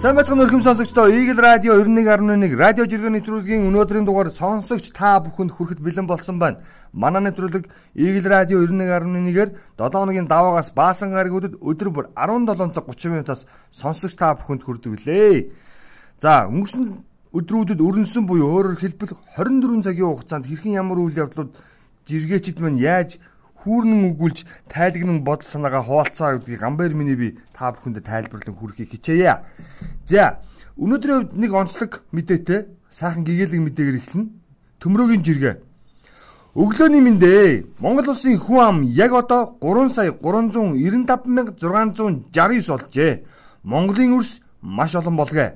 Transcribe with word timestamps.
Сайн 0.00 0.16
бацхан 0.16 0.40
өрхөм 0.40 0.62
сонсогчдоо 0.64 1.12
Eagle 1.12 1.36
Radio 1.44 1.74
91.1 1.76 2.56
радио 2.56 2.86
жиргэн 2.88 3.20
нэвтрүүлгийн 3.20 3.66
өнөөдрийн 3.68 4.06
дугаар 4.08 4.32
сонсогч 4.32 4.96
та 4.96 5.20
бүхэнд 5.20 5.52
хүрэхэд 5.52 5.84
бэлэн 5.84 6.08
болсон 6.08 6.40
байна. 6.40 6.64
Манай 6.96 7.28
нэвтрүүлэг 7.28 7.68
Eagle 8.00 8.28
Radio 8.32 8.64
91.1-ээр 8.64 9.50
7 9.76 9.92
хоногийн 9.92 10.24
даваагаас 10.24 10.72
баасан 10.72 11.12
гаригуудад 11.12 11.60
өдөр 11.60 11.92
бүр 11.92 12.08
17 12.16 12.72
цаг 12.72 12.88
30 12.88 13.12
минутаас 13.12 13.44
сонсогч 13.76 14.16
та 14.16 14.32
бүхэнд 14.40 14.64
хүрдэг 14.64 15.04
лээ. 15.04 15.52
За 16.16 16.48
өнгөрсөн 16.48 17.04
өдрүүдэд 17.36 17.84
өрнсөн 17.84 18.24
буюу 18.24 18.56
өөрөөр 18.56 18.80
хэлбэл 18.80 19.12
24 19.36 19.84
цагийн 19.84 20.16
хугацаанд 20.16 20.48
хэрхэн 20.48 20.80
ямар 20.80 20.96
үйл 20.96 21.28
явдлууд 21.28 21.52
жиргээчд 22.08 22.56
мань 22.64 22.80
яаж 22.80 23.20
хүүрнэн 23.60 24.16
өгүүлж 24.16 24.48
тайлагнан 24.72 25.20
бодол 25.24 25.46
санаагаа 25.46 25.84
хуваалцаа 25.84 26.40
гэдгийг 26.40 26.60
Гамбайр 26.60 26.94
миний 26.96 27.16
би 27.16 27.36
та 27.52 27.72
бүхэнд 27.72 28.00
тайлбарлан 28.00 28.56
хүргэхийг 28.56 28.96
хичээе. 28.96 29.44
За 30.08 30.40
өнөөдрийн 30.80 31.28
хувьд 31.28 31.36
нэг 31.36 31.52
онцлог 31.52 32.00
мэдээтэй 32.12 32.60
сайхан 32.88 33.24
гэгээлэг 33.24 33.60
мэдээгээр 33.60 34.00
эхэлнэ. 34.00 34.32
Төмрөгийн 34.80 35.20
жиргээ. 35.20 35.60
Өглөөний 36.56 37.04
мэндэ 37.04 37.64
Монгол 37.78 38.10
улсын 38.10 38.34
хүн 38.40 38.58
ам 38.58 38.82
яг 38.82 39.14
одоо 39.14 39.54
3 39.62 39.94
сая 39.94 40.10
395669 40.18 42.66
болжээ. 42.66 43.22
Монголын 43.62 44.18
өрс 44.18 44.42
маш 44.58 44.98
олон 44.98 45.14
болгоо. 45.14 45.54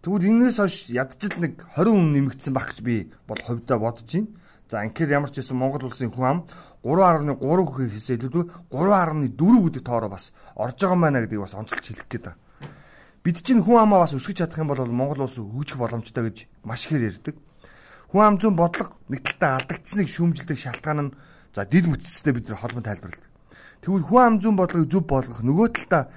Тэгвэл 0.00 0.24
энэс 0.24 0.56
хойш 0.62 0.88
ядчил 0.88 1.36
нэг 1.42 1.60
20 1.76 1.92
хүн 1.92 2.16
нэмэгдсэн 2.16 2.56
баг 2.56 2.72
гэж 2.72 2.80
би 2.80 3.12
бол 3.28 3.36
хувьдаа 3.42 3.76
бодож 3.76 4.08
байна. 4.08 4.32
За 4.74 4.80
анкер 4.82 5.06
ямар 5.06 5.30
ч 5.30 5.38
байсан 5.38 5.54
Монгол 5.54 5.86
улсын 5.86 6.10
хүн 6.10 6.26
ам 6.26 6.38
3.3 6.82 7.38
гэхээс 7.38 8.10
илүүтэй 8.18 8.42
3.4 8.74 9.30
гэдэг 9.38 9.82
тоороо 9.86 10.10
бас 10.10 10.34
орж 10.58 10.82
байгаа 10.82 10.98
маа 10.98 11.14
гэдгийг 11.14 11.46
бас 11.46 11.54
онцлж 11.54 11.78
хэлэх 11.78 12.10
гээд 12.10 12.26
байна. 12.26 12.42
Бид 13.22 13.38
чинь 13.46 13.62
хүн 13.62 13.86
амаа 13.86 14.02
бас 14.02 14.18
өсгөж 14.18 14.42
чадах 14.42 14.58
юм 14.58 14.74
бол 14.74 14.82
Монгол 14.82 15.30
улс 15.30 15.38
хөгжих 15.38 15.78
боломжтой 15.78 16.26
гэж 16.26 16.36
маш 16.66 16.90
ихээр 16.90 17.06
ярьдаг. 17.06 17.38
Хүн 18.10 18.22
ам 18.26 18.34
зүүн 18.42 18.58
бодлого 18.58 18.98
нэг 19.14 19.22
талтаа 19.22 19.62
алдагдсныг 19.62 20.10
шүүмжилдэг 20.10 20.58
шалтгаан 20.58 20.98
нь 21.06 21.14
за 21.54 21.62
дид 21.70 21.86
бүтцтэй 21.86 22.34
бид 22.34 22.50
нар 22.50 22.58
холбон 22.58 22.82
тайлбарладаг. 22.82 23.30
Тэгвэл 23.78 24.08
хүн 24.10 24.22
ам 24.26 24.34
зүүн 24.42 24.58
бодлогыг 24.58 24.90
зөв 24.90 25.06
болгох 25.06 25.38
нөгөө 25.38 25.68
талтаа 25.70 26.10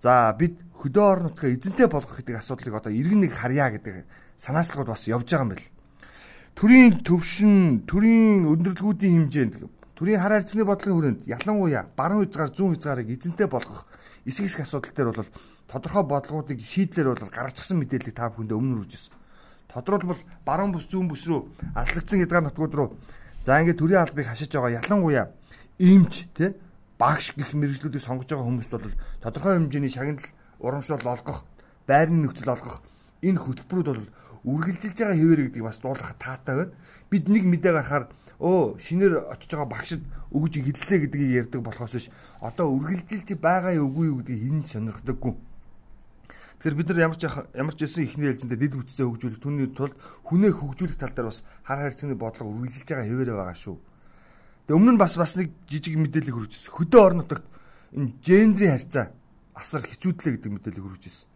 за 0.00 0.32
бид 0.32 0.56
хөдөө 0.80 1.04
орон 1.12 1.28
нутгаа 1.28 1.52
эзэнтэй 1.52 1.92
болгох 1.92 2.24
гэдэг 2.24 2.40
асуудлыг 2.40 2.72
одоо 2.72 2.88
иргэн 2.88 3.28
нэг 3.28 3.36
харьяа 3.36 3.68
гэдэг 3.76 4.08
санаачлалууд 4.40 4.88
бас 4.88 5.04
явж 5.12 5.28
байгаа 5.28 5.44
юм 5.44 5.52
байна 5.52 5.81
төрийн 6.54 7.02
төвшин, 7.02 7.82
төрийн 7.88 8.46
өндөрлгүүдийн 8.52 9.26
хэмжээнд 9.26 9.54
төрийн 9.96 10.20
хар 10.20 10.38
хайрцагны 10.38 10.64
бодлогын 10.66 10.96
хүрээнд 10.96 11.20
ялангуяа 11.26 11.84
баруун 11.96 12.26
хязгаар 12.26 12.50
зүүн 12.52 12.74
хязгаарыг 12.76 13.08
эзэнтэй 13.10 13.48
болгох 13.48 13.86
эсэг 14.26 14.46
эсэг 14.46 14.66
асуудал 14.66 14.92
дээр 14.92 15.10
бол 15.14 15.30
тодорхой 15.70 16.04
бодлогуудыг 16.04 16.58
шийдлэр 16.60 17.14
бол 17.14 17.30
гаргачихсан 17.32 17.78
мэдээллийг 17.80 18.14
та 18.14 18.28
бүхэнд 18.28 18.52
өмнө 18.52 18.84
үржсэн. 18.84 19.14
Тодорхойлбол 19.72 20.20
баруун 20.44 20.72
бүс 20.74 20.86
зүүн 20.90 21.08
бүс 21.08 21.24
рүү 21.26 21.40
аслагдсан 21.74 22.20
хязгаар 22.20 22.44
нутгууд 22.44 22.74
руу 22.74 22.88
за 23.42 23.58
ингээд 23.62 23.80
төрийн 23.80 24.04
албыг 24.04 24.26
хашиж 24.28 24.52
байгаа 24.52 24.82
ялангуяа 24.84 25.32
имж 25.78 26.28
тий 26.36 26.52
багш 26.98 27.32
гих 27.34 27.54
мэрэгжлүүдийг 27.56 28.04
сонгож 28.04 28.28
байгаа 28.28 28.46
хүмүүст 28.46 28.70
бол 28.70 28.94
тодорхой 29.24 29.56
хэмжээний 29.56 29.90
шагнал 29.90 30.22
урамшуул 30.60 31.02
олгох, 31.02 31.42
байрны 31.88 32.28
нөхцөл 32.28 32.54
олгох 32.54 32.82
энэ 33.22 33.38
хөтөлбөрүүд 33.42 33.88
бол 33.88 34.06
үргэлжилж 34.44 34.98
байгаа 34.98 35.18
хэвээр 35.18 35.40
гэдгийг 35.48 35.66
бас 35.66 35.78
дуулах 35.78 36.14
таатай 36.18 36.54
байна. 36.56 36.74
Бид 37.10 37.28
нэг 37.30 37.44
мэдээ 37.46 37.72
гарахаар 37.72 38.04
өө 38.42 38.82
шинээр 38.82 39.30
очиж 39.30 39.50
байгаа 39.54 39.70
багшд 39.70 40.02
өгж 40.34 40.52
хэллээ 40.58 40.98
гэдгийг 41.06 41.30
ярьдаг 41.46 41.62
болохоос 41.62 41.94
биш 41.94 42.08
одоо 42.42 42.74
үргэлжилж 42.74 43.38
байгаа 43.38 43.78
үгүй 43.78 44.06
юу 44.10 44.18
гэдгийг 44.18 44.42
хин 44.42 44.58
сонирхдаггүй. 44.66 45.34
Тэгэхээр 46.58 46.78
бид 46.78 46.88
нар 46.90 47.02
ямар 47.06 47.18
ч 47.18 47.26
ямар 47.30 47.74
ч 47.78 47.80
байсан 47.86 48.02
ихний 48.02 48.30
ээлжиндээ 48.34 48.58
дид 48.58 48.74
бүтцээ 48.74 49.06
хөгжүүлэх 49.06 49.42
түүний 49.42 49.70
тулд 49.78 49.94
хүнээ 50.26 50.52
хөгжүүлэх 50.58 50.98
тал 50.98 51.14
дээр 51.14 51.30
бас 51.30 51.46
хар 51.62 51.78
хайрцагны 51.86 52.18
бодлого 52.18 52.50
үргэлжилж 52.50 52.86
байгаа 52.86 53.06
хэвээрээ 53.06 53.38
байгаа 53.38 53.58
шүү. 53.58 53.76
Тэгээ 54.66 54.78
өмнө 54.78 54.92
нь 54.94 55.02
бас 55.02 55.14
бас 55.18 55.34
нэг 55.38 55.50
жижиг 55.66 55.94
мэдээлэл 55.98 56.34
хүргэжсэн. 56.34 56.70
Хөдөө 56.70 57.00
орон 57.02 57.18
нутагт 57.26 57.46
энэ 57.98 58.14
гендрийн 58.22 58.74
харьцаа 58.78 59.06
асар 59.58 59.82
хэцүүдлээ 59.86 60.32
гэдэг 60.38 60.50
мэдээлэл 60.54 60.86
хүргэжсэн. 60.86 61.28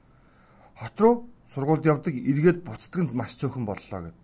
Хот 0.79 0.97
руу 1.03 1.15
сургуульд 1.57 1.89
явдаг 1.89 2.13
эргээд 2.13 2.69
буцдаг 2.69 3.01
нь 3.01 3.17
маш 3.17 3.33
цөөхөн 3.41 3.65
боллоо 3.65 4.13
гэд. 4.13 4.19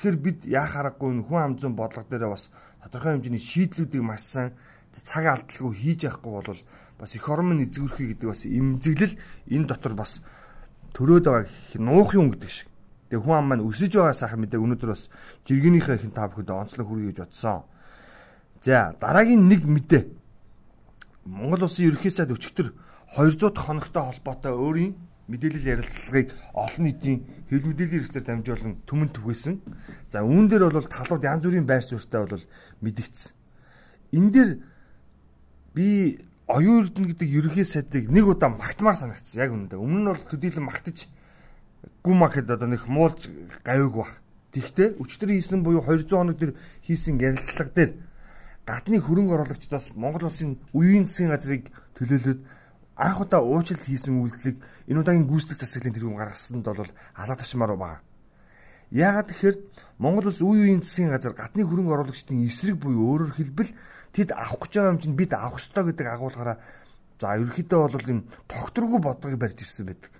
Тэгэхээр 0.00 0.16
бид 0.16 0.38
яах 0.48 0.72
аргагүй 0.80 1.20
хүн 1.20 1.60
амзын 1.60 1.76
бодлого 1.76 2.08
дээр 2.08 2.32
бас 2.32 2.48
тодорхой 2.80 3.20
хэмжээний 3.20 3.44
шийдлүүдийг 3.44 4.00
маш 4.00 4.24
сайн 4.24 4.56
цаг 4.96 5.28
алдалгүй 5.28 5.76
хийж 5.76 6.08
явахгүй 6.08 6.32
бол 6.32 6.60
бас 6.96 7.12
их 7.12 7.28
орон 7.28 7.60
эзгүрхий 7.60 8.16
гэдэг 8.16 8.28
бас 8.32 8.48
эмзэглэл 8.48 9.12
энэ 9.52 9.68
дотор 9.68 9.92
бас 9.92 10.24
төрөөд 10.96 11.24
байгаа 11.28 11.84
нуух 11.84 12.16
юм 12.16 12.32
гэдэг 12.32 12.48
шиг. 12.48 12.68
Тэгээ 13.12 13.20
хүн 13.28 13.36
ам 13.36 13.46
маань 13.52 13.68
өсөж 13.68 13.92
байгаа 14.00 14.16
сайхан 14.16 14.40
мэдээг 14.40 14.64
өнөөдөр 14.64 14.88
бас 14.88 15.12
жиргэнийхээ 15.44 16.00
ихэн 16.00 16.16
та 16.16 16.32
бүхэнд 16.32 16.48
онцлог 16.48 16.88
хүргье 16.88 17.12
гэж 17.12 17.18
бодсон. 17.28 17.68
За 18.64 18.96
дараагийн 18.96 19.52
нэг 19.52 19.68
мэдээ. 19.68 20.02
Монгол 21.28 21.68
улсын 21.68 21.92
ерөнхий 21.92 22.08
сайд 22.08 22.32
өчигдөр 22.32 22.72
200 23.20 23.52
дахь 23.52 23.68
хоногтой 23.68 24.02
холбоотой 24.08 24.56
өөрийн 24.56 24.96
мэдээлэл 25.28 25.70
ярилцлагыг 25.80 26.28
олон 26.52 26.82
нийтийн 26.84 27.18
хэвлэл 27.48 27.70
мэдээллийн 27.72 28.00
хэрэгслээр 28.04 28.26
дамжуулан 28.28 28.74
түмэн 28.84 29.10
түгээсэн. 29.16 29.54
За 30.12 30.20
үүн 30.20 30.52
дээр 30.52 30.68
бол 30.68 30.84
талууд 30.84 31.24
янз 31.24 31.44
бүрийн 31.48 31.64
байр 31.64 31.80
суурьтай 31.80 32.28
бол 32.28 32.44
мэдгдсэн. 32.84 33.32
Энэ 34.12 34.30
дээр 34.30 34.50
би 35.72 36.20
оюун 36.46 36.84
эрдэнэ 36.84 37.08
гэдэг 37.16 37.28
ерөнхий 37.40 37.64
сайдыг 37.64 38.12
нэг 38.12 38.28
удаа 38.28 38.52
магтмаар 38.52 38.96
санагдсан. 39.00 39.40
Яг 39.40 39.50
үнэндээ. 39.56 39.80
Өмнө 39.80 40.00
нь 40.04 40.10
бол 40.12 40.24
төдийлөн 40.28 40.68
магтаж 40.68 41.08
гүм 42.04 42.18
махад 42.20 42.52
одоо 42.52 42.68
нэг 42.68 42.84
муулж 42.84 43.32
гавиг 43.64 43.96
бах. 43.96 44.12
Тэгвэл 44.52 45.00
өчтөр 45.00 45.32
хийсэн 45.32 45.64
буюу 45.64 45.80
200 45.80 46.12
хоног 46.12 46.36
дээр 46.36 46.52
хийсэн 46.84 47.16
ярилцлага 47.16 47.72
дээр 47.72 47.92
гадны 48.68 49.00
хөрөнгө 49.00 49.34
оруулагчдаас 49.40 49.96
Монгол 49.96 50.28
улсын 50.28 50.60
үеийн 50.76 51.08
засгийн 51.08 51.32
газрыг 51.32 51.64
төлөөлөд 51.96 52.40
анх 52.96 53.20
удаа 53.20 53.42
уучлалт 53.42 53.82
хийсэн 53.82 54.22
үйлдэлийг 54.22 54.58
энэ 54.90 55.00
удаагийн 55.02 55.26
гүйцэтгэх 55.26 55.58
засаглалын 55.58 55.94
тэргүүн 55.98 56.20
гаргасанд 56.20 56.64
бол 56.64 56.90
алаа 57.18 57.36
ташмаар 57.36 57.74
байгаа. 57.74 58.00
Яагаад 58.94 59.28
тэгэхээр 59.34 59.56
Монгол 59.98 60.30
улс 60.30 60.38
үе 60.38 60.70
үеийн 60.70 60.82
засгийн 60.86 61.10
газар 61.10 61.34
гадны 61.34 61.66
хөрөнгө 61.66 61.94
оруулагчдын 61.94 62.46
эсрэг 62.46 62.78
буюу 62.78 63.26
өөрөөр 63.26 63.34
хэлбэл 63.34 63.74
тэд 64.14 64.30
авах 64.30 64.70
гэж 64.70 64.72
байгаа 64.78 64.92
юм 64.94 65.00
чинь 65.02 65.18
бид 65.18 65.32
авах 65.34 65.58
ёстой 65.58 65.90
гэдэг 65.90 66.06
агуулгаараа 66.06 66.58
за 67.18 67.34
ерөнхийдөө 67.34 67.80
бол 67.90 68.10
юм 68.14 68.20
тогтворгүй 68.46 69.00
бодлогыг 69.02 69.38
барьж 69.42 69.58
ирсэн 69.58 69.90
байдаг. 69.90 70.12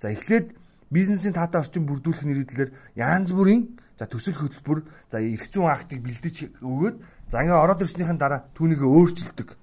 За 0.00 0.08
эхлээд 0.08 0.56
бизнесийн 0.88 1.36
таатай 1.36 1.60
орчин 1.60 1.84
бүрдүүлэх 1.84 2.24
нэрийдлэр 2.24 2.72
янз 2.96 3.36
бүрийн 3.36 3.76
за 4.00 4.08
төсөл 4.08 4.40
хөтөлбөр 4.40 4.80
за 5.12 5.20
эрх 5.20 5.44
зүйн 5.52 5.68
актыг 5.68 6.00
бэлдэж 6.00 6.64
өгөөд 6.64 6.96
за 7.28 7.36
ингээ 7.44 7.60
ороод 7.60 7.84
ирснийхэн 7.84 8.16
дараа 8.16 8.48
түүнийг 8.56 8.80
өөрчилдөг. 8.80 9.59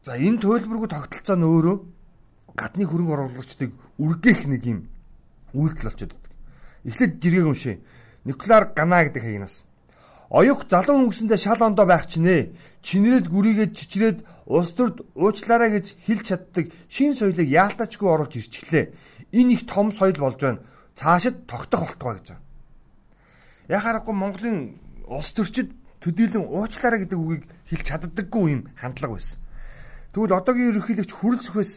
За 0.00 0.16
энэ 0.16 0.40
төлбөргүй 0.40 0.88
тогтолцоо 0.88 1.36
нь 1.36 1.44
өөрөө 1.44 1.76
гадны 2.56 2.88
хөрөнгө 2.88 3.14
оруулагчдыг 3.20 3.70
үргэх 4.00 4.48
нэг 4.48 4.62
юм 4.64 4.78
үйлдэл 5.52 5.92
болчиход 5.92 6.16
байдаг. 6.16 6.32
Эхлээд 6.88 7.12
жиргэг 7.20 7.46
уншээ. 7.52 7.76
Николар 8.24 8.72
Гана 8.72 9.04
гэдэг 9.04 9.20
хаягнаас. 9.20 9.68
Оюух 10.32 10.64
залуу 10.72 11.04
өнгөсөндөө 11.04 11.36
шал 11.36 11.60
ондоо 11.60 11.84
байх 11.84 12.08
чинээ. 12.08 12.48
Чинрээд 12.80 13.28
гүрийгээд 13.28 13.76
чичрээд 13.76 14.18
улс 14.48 14.72
төрд 14.72 15.04
уучлаарай 15.12 15.68
гэж 15.76 15.86
хэлж 16.08 16.24
чаддаг 16.32 16.72
шин 16.88 17.12
соёлыг 17.12 17.44
яалтачгүй 17.44 18.08
оруулж 18.08 18.40
ирчихлээ. 18.40 18.96
Энэ 19.36 19.52
их 19.52 19.68
том 19.68 19.92
соёл 19.92 20.16
болж 20.16 20.40
байна. 20.40 20.64
Цаашид 20.96 21.44
тогтох 21.44 21.92
болтгоо 21.92 22.16
гэж 22.16 22.26
байна. 22.32 22.44
Яхаарахгүй 23.68 24.14
Монголын 24.16 24.80
улс 25.12 25.28
төрчид 25.36 25.76
төдийлөн 26.00 26.48
уучлаарай 26.48 27.04
гэдэг 27.04 27.18
үгийг 27.20 27.44
хэлж 27.68 27.84
чаддаггүй 27.84 28.48
юм 28.48 28.62
хандлага 28.80 29.20
байсан. 29.20 29.36
Тэгвэл 30.10 30.34
одоогийн 30.34 30.74
ерөнхийлөгч 30.74 31.12
хүрэлцэхээс 31.14 31.72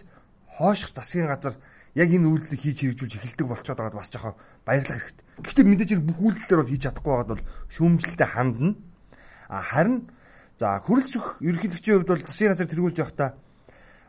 хойших 0.57 0.89
засгийн 0.97 1.29
газар 1.29 1.53
яг 1.93 2.09
энэ 2.09 2.25
үйлдэлийг 2.25 2.61
хийж 2.61 2.77
хэрэгжүүлж 2.81 3.13
эхэлдэг 3.21 3.45
болчиход 3.45 3.77
байгаад 3.77 3.97
бас 4.01 4.09
жоохон 4.09 4.33
баярлах 4.65 4.97
хэрэгтэй. 4.97 5.25
Гэхдээ 5.45 5.65
мэдээж 5.69 5.91
бүх 6.01 6.17
үйлдэлээр 6.17 6.59
бол 6.61 6.71
хийж 6.73 6.81
чадахгүй 6.89 7.13
байгаад 7.13 7.31
бол 7.37 7.45
шүүмжлэлтэй 7.69 8.29
хандна. 8.33 8.73
А 9.53 9.61
харин 9.61 10.09
за 10.57 10.81
хүрэлцэх 10.81 11.45
ерөнхийлөгчийн 11.45 11.95
хувьд 12.01 12.09
бол 12.09 12.25
засгийн 12.25 12.51
газар 12.57 12.69
тэргүүлж 12.73 12.97
явахдаа 12.97 13.29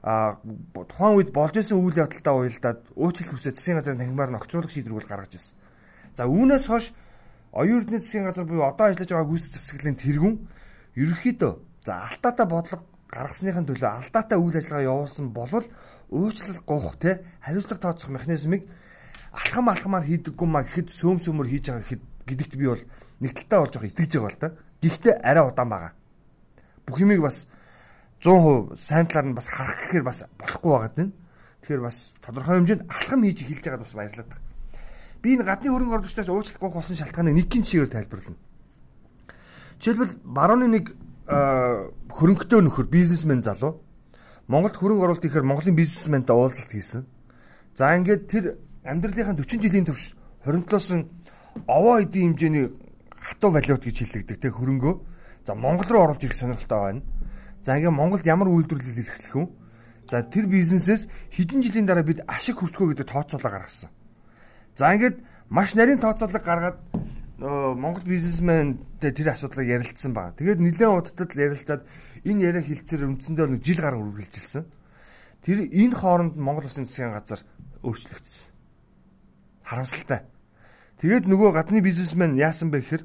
а 0.05 0.37
тухайн 0.73 1.17
үед 1.17 1.31
болж 1.33 1.57
исэн 1.61 1.81
үйл 1.81 1.97
явдалтай 1.97 2.33
уялдаад 2.33 2.81
уучлалт 2.97 3.33
хүсээ 3.41 3.57
засгийн 3.57 3.77
газрын 3.81 4.01
танхимаар 4.01 4.31
нь 4.33 4.41
огцруулах 4.41 4.73
шийдвэр 4.73 5.01
бол 5.01 5.09
гаргаж 5.09 5.33
ирсэн. 5.37 5.57
За 6.17 6.29
үүнээс 6.29 6.65
хойш 6.69 6.93
оюун 7.53 7.85
эрдэнэ 7.85 8.05
засгийн 8.05 8.29
газар 8.29 8.45
буюу 8.45 8.69
одоо 8.69 8.93
ажиллаж 8.93 9.09
байгаа 9.09 9.29
гүйцэтгэх 9.33 9.61
засаглалын 9.65 10.01
тэргүүн 10.01 10.37
ерөнхийдөө 11.01 11.53
за 11.89 11.93
алтаатай 12.05 12.47
бодлого 12.49 12.85
гаргасныхын 13.15 13.67
төлөө 13.71 13.91
алдаатай 14.03 14.39
үйл 14.39 14.59
ажиллагаа 14.59 14.89
явуулсан 14.91 15.31
болвол 15.31 15.67
уучлал 16.11 16.59
гоох 16.67 16.99
те 16.99 17.23
хариуцлага 17.41 17.81
тооцох 17.81 18.11
механизмыг 18.11 18.67
алхам 19.33 19.69
алхамаар 19.71 20.05
хийдэггүй 20.05 20.49
маа 20.49 20.67
гэхэд 20.67 20.91
сөөм 20.91 21.19
сөмөр 21.23 21.49
хийж 21.51 21.71
байгаа 21.71 21.83
гэхэд 21.83 22.03
гэдэгт 22.27 22.55
би 22.59 22.67
бол 22.67 22.83
нэг 23.21 23.33
талтай 23.35 23.59
болж 23.59 23.75
байгаа 23.75 23.91
итгэж 23.91 24.13
байгаа 24.19 24.31
л 24.31 24.41
да. 24.41 24.49
Гэхдээ 24.83 25.15
арай 25.23 25.45
удаан 25.49 25.69
байгаа. 25.69 25.93
Бүх 26.87 26.99
юмыг 27.01 27.21
бас 27.23 27.47
100% 28.23 28.79
сайн 28.79 29.07
талаар 29.07 29.27
нь 29.29 29.37
бас 29.37 29.49
харах 29.49 29.79
гэхээр 29.85 30.05
бас 30.05 30.19
болохгүй 30.39 30.71
байгаа 30.71 30.89
гэдэг. 30.89 31.11
Тэгэхээр 31.63 31.83
бас 31.83 31.97
тодорхой 32.21 32.55
хэмжээнд 32.61 32.87
алхам 32.89 33.21
хийж 33.25 33.39
эхэлж 33.43 33.65
байгаад 33.65 33.85
бас 33.85 33.95
баярлалаа. 33.95 34.41
Би 35.25 35.29
энэ 35.35 35.45
гадны 35.49 35.69
хөрөнгө 35.73 35.95
оруулагчдаас 35.99 36.29
уучлалт 36.29 36.61
гуйх 36.61 36.77
болсон 36.77 36.97
шалтгааныг 36.97 37.35
нэг 37.35 37.49
гин 37.49 37.65
чигээр 37.65 37.91
тайлбарлана. 37.91 38.39
Жишээлбэл 39.81 40.21
барууны 40.25 40.69
нэг 40.69 40.85
хөрөнгөтэй 41.29 42.61
нөхөр 42.61 42.87
бизнесмен 42.89 43.41
залуу 43.43 43.81
Монголд 44.47 44.77
хөрөнгө 44.77 45.05
оруулалт 45.09 45.25
ихээр 45.25 45.49
Монголын 45.49 45.77
бизнесментэй 45.77 46.37
уулзалт 46.37 46.69
хийсэн. 46.69 47.09
За 47.73 47.97
ингээд 47.97 48.29
тэр 48.29 48.45
амьдралынхаа 48.85 49.33
40 49.41 49.65
жилийн 49.65 49.89
турш 49.89 50.13
хоримтлоосон 50.45 51.09
овоо 51.65 52.05
эдийн 52.05 52.37
хэмжээний 52.37 52.69
хатуу 53.17 53.57
валют 53.57 53.81
гэж 53.81 54.05
хэллэгдэг 54.05 54.37
те 54.37 54.53
хөрөнгөө. 54.53 54.95
За 55.49 55.57
Монгол 55.57 55.89
руу 55.89 56.03
оруулж 56.05 56.29
ирэх 56.29 56.37
сонирхолтой 56.37 57.01
байна. 57.01 57.03
За 57.65 57.81
ингээд 57.81 57.97
Монголд 57.97 58.27
ямар 58.29 58.53
үйлдвэрлэл 58.53 59.01
эрхлэх 59.01 59.33
вэ? 59.33 59.49
За 60.13 60.21
тэр 60.21 60.45
бизнесээс 60.45 61.09
хэдэн 61.33 61.65
жилийн 61.65 61.89
дараа 61.89 62.05
бид 62.05 62.21
ашиг 62.29 62.61
хүртгөө 62.61 62.93
гэдэг 62.93 63.09
тооцоолоо 63.09 63.49
гаргасан. 63.49 63.89
За 64.77 64.93
ингээд 64.93 65.25
маш 65.49 65.73
нарийн 65.73 66.05
тооцоолог 66.05 66.45
гаргаад 66.45 66.77
Монгол 67.39 68.07
бизнесмэнтэй 68.07 69.11
тэр 69.11 69.35
асуудлыг 69.35 69.67
ярилцсан 69.67 70.15
байна. 70.15 70.39
Тэгээд 70.39 70.61
нэлээд 70.63 70.91
удтад 70.95 71.35
ярилцаад 71.35 71.83
энэ 72.23 72.45
яриа 72.47 72.63
хилцээр 72.63 73.11
үндсэндээ 73.11 73.47
нэг 73.59 73.63
жил 73.67 73.83
гарan 73.83 74.07
үргэлжилсэн. 74.07 74.65
Тэр 75.43 75.67
энэ 75.67 75.99
хооронд 75.99 76.39
Монгол 76.39 76.71
Улсын 76.71 76.87
засгийн 76.87 77.11
газар 77.11 77.43
өөрчлөгдсөн. 77.83 78.47
Харамсалтай. 79.67 80.21
Тэгээд 81.03 81.27
нөгөө 81.27 81.51
гадны 81.59 81.83
бизнесмен 81.83 82.39
яасан 82.39 82.71
бэ 82.71 82.87
гэхээр 82.87 83.05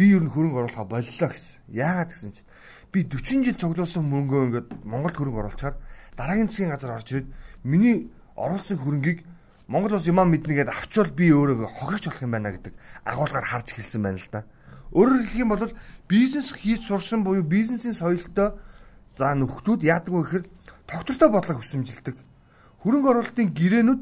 би 0.00 0.04
ер 0.16 0.24
нь 0.24 0.32
хөрөнгө 0.32 0.64
оруулахаа 0.64 0.88
боллоо 0.88 1.28
гэсэн. 1.28 1.60
Яагаад 1.68 2.08
гэсэн 2.08 2.32
чинь 2.32 2.48
би 2.88 3.04
40 3.04 3.44
жил 3.44 3.56
цуглуулсан 3.60 4.00
мөнгөө 4.00 4.42
ингээд 4.48 4.68
Монголд 4.88 5.16
хөрөнгө 5.20 5.40
оруулахаар 5.44 5.76
дараагийн 6.16 6.48
засгийн 6.48 6.72
газар 6.72 6.96
орж 6.96 7.08
ирээд 7.12 7.28
миний 7.68 8.08
оруулсан 8.32 8.80
хөрөнгийг 8.80 9.28
Монгол 9.68 10.00
улс 10.00 10.08
юмаа 10.08 10.24
мэднэгээд 10.24 10.72
авчвал 10.72 11.12
би 11.12 11.28
өөрөө 11.28 11.68
хохирч 11.68 12.08
болох 12.08 12.24
юм 12.24 12.32
байна 12.32 12.56
гэдэг 12.56 12.72
агуулгаар 13.04 13.44
харж 13.52 13.76
эхэлсэн 13.76 14.00
байна 14.00 14.16
л 14.16 14.32
да. 14.32 14.48
Өөрөөр 14.96 15.28
хэлэх 15.28 15.42
юм 15.44 15.52
бол 15.52 15.76
бизнес 16.08 16.56
хийж 16.56 16.88
сурсан 16.88 17.20
буюу 17.20 17.44
бизнесийн 17.44 17.92
соёлтой 17.92 18.56
за 19.20 19.36
нөхдүүд 19.36 19.84
яадаг 19.84 20.08
вэ 20.08 20.24
гэхээр 20.24 20.44
тогтвортой 20.88 21.28
бодлого 21.28 21.60
хүсэмжилдэг. 21.60 22.16
Хөрөнгө 22.80 23.08
оруулалтын 23.12 23.52
гэрээнүүд 23.52 24.00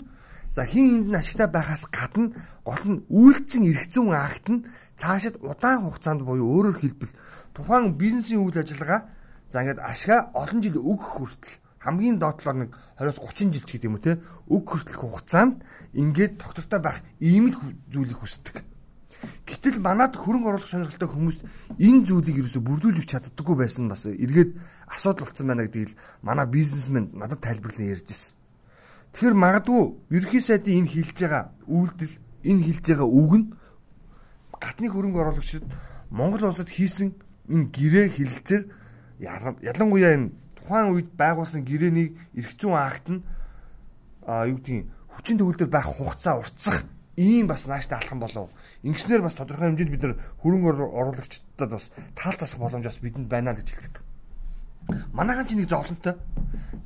за 0.55 0.63
хин 0.71 0.87
хинд 0.87 1.07
нь 1.11 1.19
ашигтай 1.19 1.51
байхаас 1.51 1.91
гадна 1.91 2.31
гол 2.63 2.85
нь 2.87 3.03
үйлцэн 3.11 3.67
зүйн 3.91 4.15
акт 4.15 4.47
нь 4.47 4.71
цаашид 4.95 5.43
удаан 5.43 5.83
хугацаанд 5.83 6.23
буюу 6.23 6.47
өөрөөр 6.47 6.79
хэлбэл 6.79 7.11
тухайн 7.59 7.99
бизнесийн 7.99 8.47
үйл 8.47 8.55
ажиллагаа 8.55 9.11
за 9.51 9.67
ингээд 9.67 9.83
ашгаа 9.83 10.31
олон 10.31 10.63
жил 10.63 10.79
өгөх 10.79 11.11
хүртэл 11.19 11.59
хамгийн 11.87 12.19
доотлоор 12.19 12.67
нэг 12.67 12.71
20-30 12.99 13.55
жил 13.55 13.63
ч 13.63 13.71
гэдэг 13.79 13.87
юм 13.87 13.97
уу 13.97 14.03
те 14.03 14.19
өг 14.51 14.65
хүртэлх 14.67 14.99
хугацаанд 14.99 15.63
ингээд 15.95 16.43
тогтвортой 16.43 16.81
байх 16.83 16.99
ийм 17.23 17.55
л 17.55 17.57
зүйлийг 17.95 18.19
хүсдэг. 18.19 18.67
Гэтэл 19.47 19.79
манад 19.79 20.19
хөрөнгө 20.19 20.51
оруулах 20.51 20.69
сонирхолтой 20.69 21.09
хүмүүс 21.09 21.39
энэ 21.79 22.05
зүйлийг 22.05 22.43
ерөөсө 22.43 22.61
бүрдүүлж 22.61 23.07
чаддаггүй 23.07 23.57
байсан 23.57 23.89
бас 23.89 24.05
эргээд 24.11 24.59
асуудал 24.91 25.31
болсон 25.31 25.47
байна 25.47 25.65
гэдгийг 25.65 25.95
манай 26.21 26.47
бизнесмен 26.51 27.15
надад 27.15 27.41
тайлбарлан 27.41 27.95
ярьж 27.95 28.11
ирсэн. 28.11 28.35
Тэгэхээр 29.15 29.37
магадгүй 29.39 29.83
ерөнхий 30.11 30.43
сайдын 30.43 30.85
энэ 30.85 30.93
хилж 30.93 31.17
байгаа 31.17 31.45
үйлдэл 31.65 32.15
энэ 32.45 32.65
хилж 32.67 32.85
байгаа 32.91 33.09
үг 33.09 33.33
нь 33.39 33.47
гадны 34.61 34.87
хөрөнгө 34.91 35.21
оруулагчид 35.23 35.65
Монгол 36.11 36.51
улсад 36.51 36.69
хийсэн 36.69 37.15
энэ 37.49 37.71
гэрээ 37.73 38.07
хилцээр 38.13 38.63
ялангуяа 39.23 40.13
энэ 40.19 40.31
тухайн 40.67 40.91
үед 40.91 41.15
байгуулсан 41.15 41.63
гэрээний 41.63 42.19
эрх 42.35 42.53
зүйн 42.59 42.75
акт 42.75 43.07
нь 43.07 43.23
юу 44.27 44.59
гэдгийг 44.59 44.91
хүчин 45.15 45.39
төгөлдөр 45.39 45.71
байх 45.71 45.87
хугацаа 45.87 46.43
уртсах 46.43 46.83
ийм 47.15 47.47
бас 47.47 47.71
нааштай 47.71 48.03
алхам 48.03 48.19
болов. 48.19 48.51
Ингэснээр 48.83 49.23
бас 49.23 49.39
тодорхой 49.39 49.71
хэмжээнд 49.71 49.95
бид 49.95 50.03
нар 50.03 50.19
хөрөнгө 50.43 50.91
оруулагчдад 50.91 51.71
бас 51.71 51.87
таал 52.19 52.35
засах 52.35 52.59
боломж 52.59 52.85
бас 52.85 52.99
бидэнд 52.99 53.31
байна 53.31 53.55
л 53.55 53.63
гэж 53.63 53.71
хэлдэг. 53.71 54.03
Манайхан 55.15 55.47
ч 55.47 55.55
нэг 55.55 55.71
зовлонтой. 55.71 56.19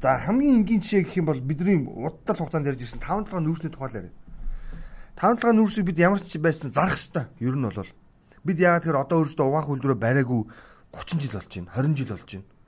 За 0.05 0.21
хамгийн 0.21 0.61
энгийн 0.61 0.85
жишээ 0.85 1.09
гэх 1.09 1.17
юм 1.25 1.33
бол 1.33 1.41
бидний 1.41 1.81
удаа 1.81 2.37
хугацаанд 2.37 2.69
ярьж 2.69 2.85
ирсэн 2.85 3.01
5 3.01 3.33
7 3.33 3.41
нүүрсний 3.41 3.73
тухай 3.73 3.89
л 3.89 3.99
яриа. 4.05 4.15
5 5.17 5.41
7 5.41 5.57
нүүрсийг 5.57 5.89
бид 5.89 5.99
ямар 5.99 6.21
ч 6.21 6.39
байсан 6.39 6.71
зарах 6.71 7.01
хэвээр 7.01 7.33
ер 7.41 7.57
нь 7.57 7.65
бол 7.65 7.91
бид 8.45 8.59
яагаад 8.61 8.85
тэр 8.85 8.97
одоо 9.01 9.25
өөрсдөө 9.25 9.47
угаах 9.49 9.69
үйлдвэрөө 9.69 9.99
бариагүй 9.99 10.41
30 10.97 11.21
жил 11.21 11.35
болж 11.37 11.51
байна 11.53 11.73
20 11.77 11.97
жил 11.99 12.13
болж 12.15 12.31
байна 12.33 12.60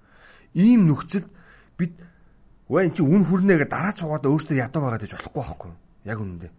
ийм 0.54 0.88
нөхцөлд 0.88 1.28
бид 1.78 1.92
вэ 2.68 2.88
эн 2.88 2.94
чи 2.96 3.02
үн 3.02 3.24
хүрнэгээ 3.26 3.68
дараа 3.68 3.94
цугаад 3.96 4.26
өөртөө 4.26 4.56
ядуу 4.56 4.80
байгаа 4.82 5.00
гэж 5.02 5.12
болохгүй 5.16 5.42
байхгүй 5.42 5.72
яг 6.08 6.18
үнэндээ 6.20 6.52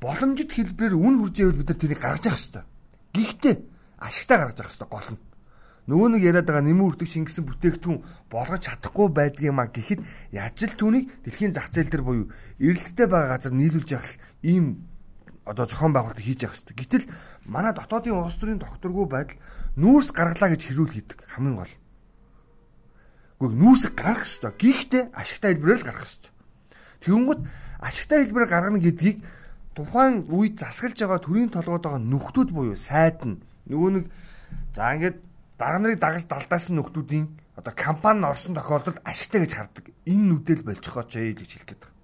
боломжит 0.00 0.50
хэлбэрээр 0.52 0.94
үн 0.94 1.14
хүржээвэл 1.20 1.60
бид 1.60 1.68
нар 1.70 1.80
тэрийг 1.80 2.00
гаргаж 2.00 2.24
явах 2.28 2.40
хэрэгтэй 2.40 2.64
гэхдээ 3.14 3.54
ашигтай 4.04 4.36
гаргаж 4.38 4.58
явах 4.60 4.72
хэрэгтэй 4.72 4.90
гол 4.90 5.08
нь 5.14 5.20
нөгөө 5.84 6.08
нэг 6.16 6.22
яриад 6.24 6.48
байгаа 6.48 6.64
нэмэн 6.64 6.86
үрдэг 6.88 7.08
шингэсэн 7.12 7.44
бүтээгдэхүүн 7.44 8.00
болгож 8.32 8.62
чадахгүй 8.64 9.08
байдаг 9.12 9.44
юм 9.44 9.60
а 9.60 9.68
гэхэд 9.68 10.00
яаж 10.32 10.56
л 10.64 10.76
түүнийг 10.80 11.12
дэлхийн 11.28 11.52
зах 11.52 11.68
зээл 11.68 11.92
дээр 11.92 12.04
буюу 12.04 12.26
эрэлттэй 12.56 13.04
байгаа 13.04 13.36
газар 13.36 13.52
нийлүүлж 13.52 13.88
явах 13.92 14.16
ийм 14.40 14.88
одоо 15.44 15.68
зохион 15.68 15.92
байгуулалт 15.92 16.24
хийж 16.24 16.40
явах 16.48 16.56
хэрэгтэй. 16.56 17.04
Гэтэл 17.04 17.04
манай 17.44 17.72
дотоодын 17.76 18.16
улс 18.16 18.36
төрийн 18.40 18.64
докторгүй 18.64 19.06
байдал 19.12 19.36
нүүрс 19.76 20.08
гаргалаа 20.16 20.56
гэж 20.56 20.62
хэрүүл 20.72 20.94
хийдэг 20.96 21.18
хамгийн 21.36 21.56
гол. 21.60 21.72
Гэхдээ 23.40 23.58
нүүрсийг 23.58 23.94
гаргах 23.98 24.26
ёстой. 24.26 24.52
Гэхдээ 24.54 25.02
ашигтай 25.12 25.50
хэлбэрээр 25.54 25.80
л 25.82 25.88
гаргах 25.88 26.06
ёстой. 26.06 26.32
Тэгэнгүүт 27.02 27.40
ашигтай 27.82 28.18
хэлбэрээр 28.24 28.50
гаргана 28.50 28.78
гэдгийг 28.78 29.18
тухайн 29.74 30.24
үед 30.30 30.54
засгалж 30.62 30.96
байгаа 30.96 31.20
төрийн 31.20 31.50
толгойд 31.50 31.82
байгаа 31.82 32.02
нөхдүүд 32.02 32.50
буюу 32.54 32.78
сайд 32.78 33.18
нь 33.26 33.42
нөгөө 33.68 33.90
нэг 33.90 34.04
за 34.72 34.94
ингээд 34.94 35.16
дарга 35.58 35.78
нарыг 35.82 35.98
дагаж 35.98 36.24
далдаасан 36.30 36.78
нөхдүүдийн 36.78 37.26
одоо 37.58 37.72
компани 37.74 38.22
орсон 38.22 38.54
тохиолдолд 38.54 39.02
ашигтай 39.02 39.42
гэж 39.42 39.52
хардаг. 39.54 39.84
Энэ 40.06 40.24
нүдэл 40.30 40.62
болчихооч 40.62 41.10
ээ 41.18 41.34
гэж 41.42 41.50
хэлэх 41.50 41.68
гээд 41.68 41.82
байна. 41.82 41.98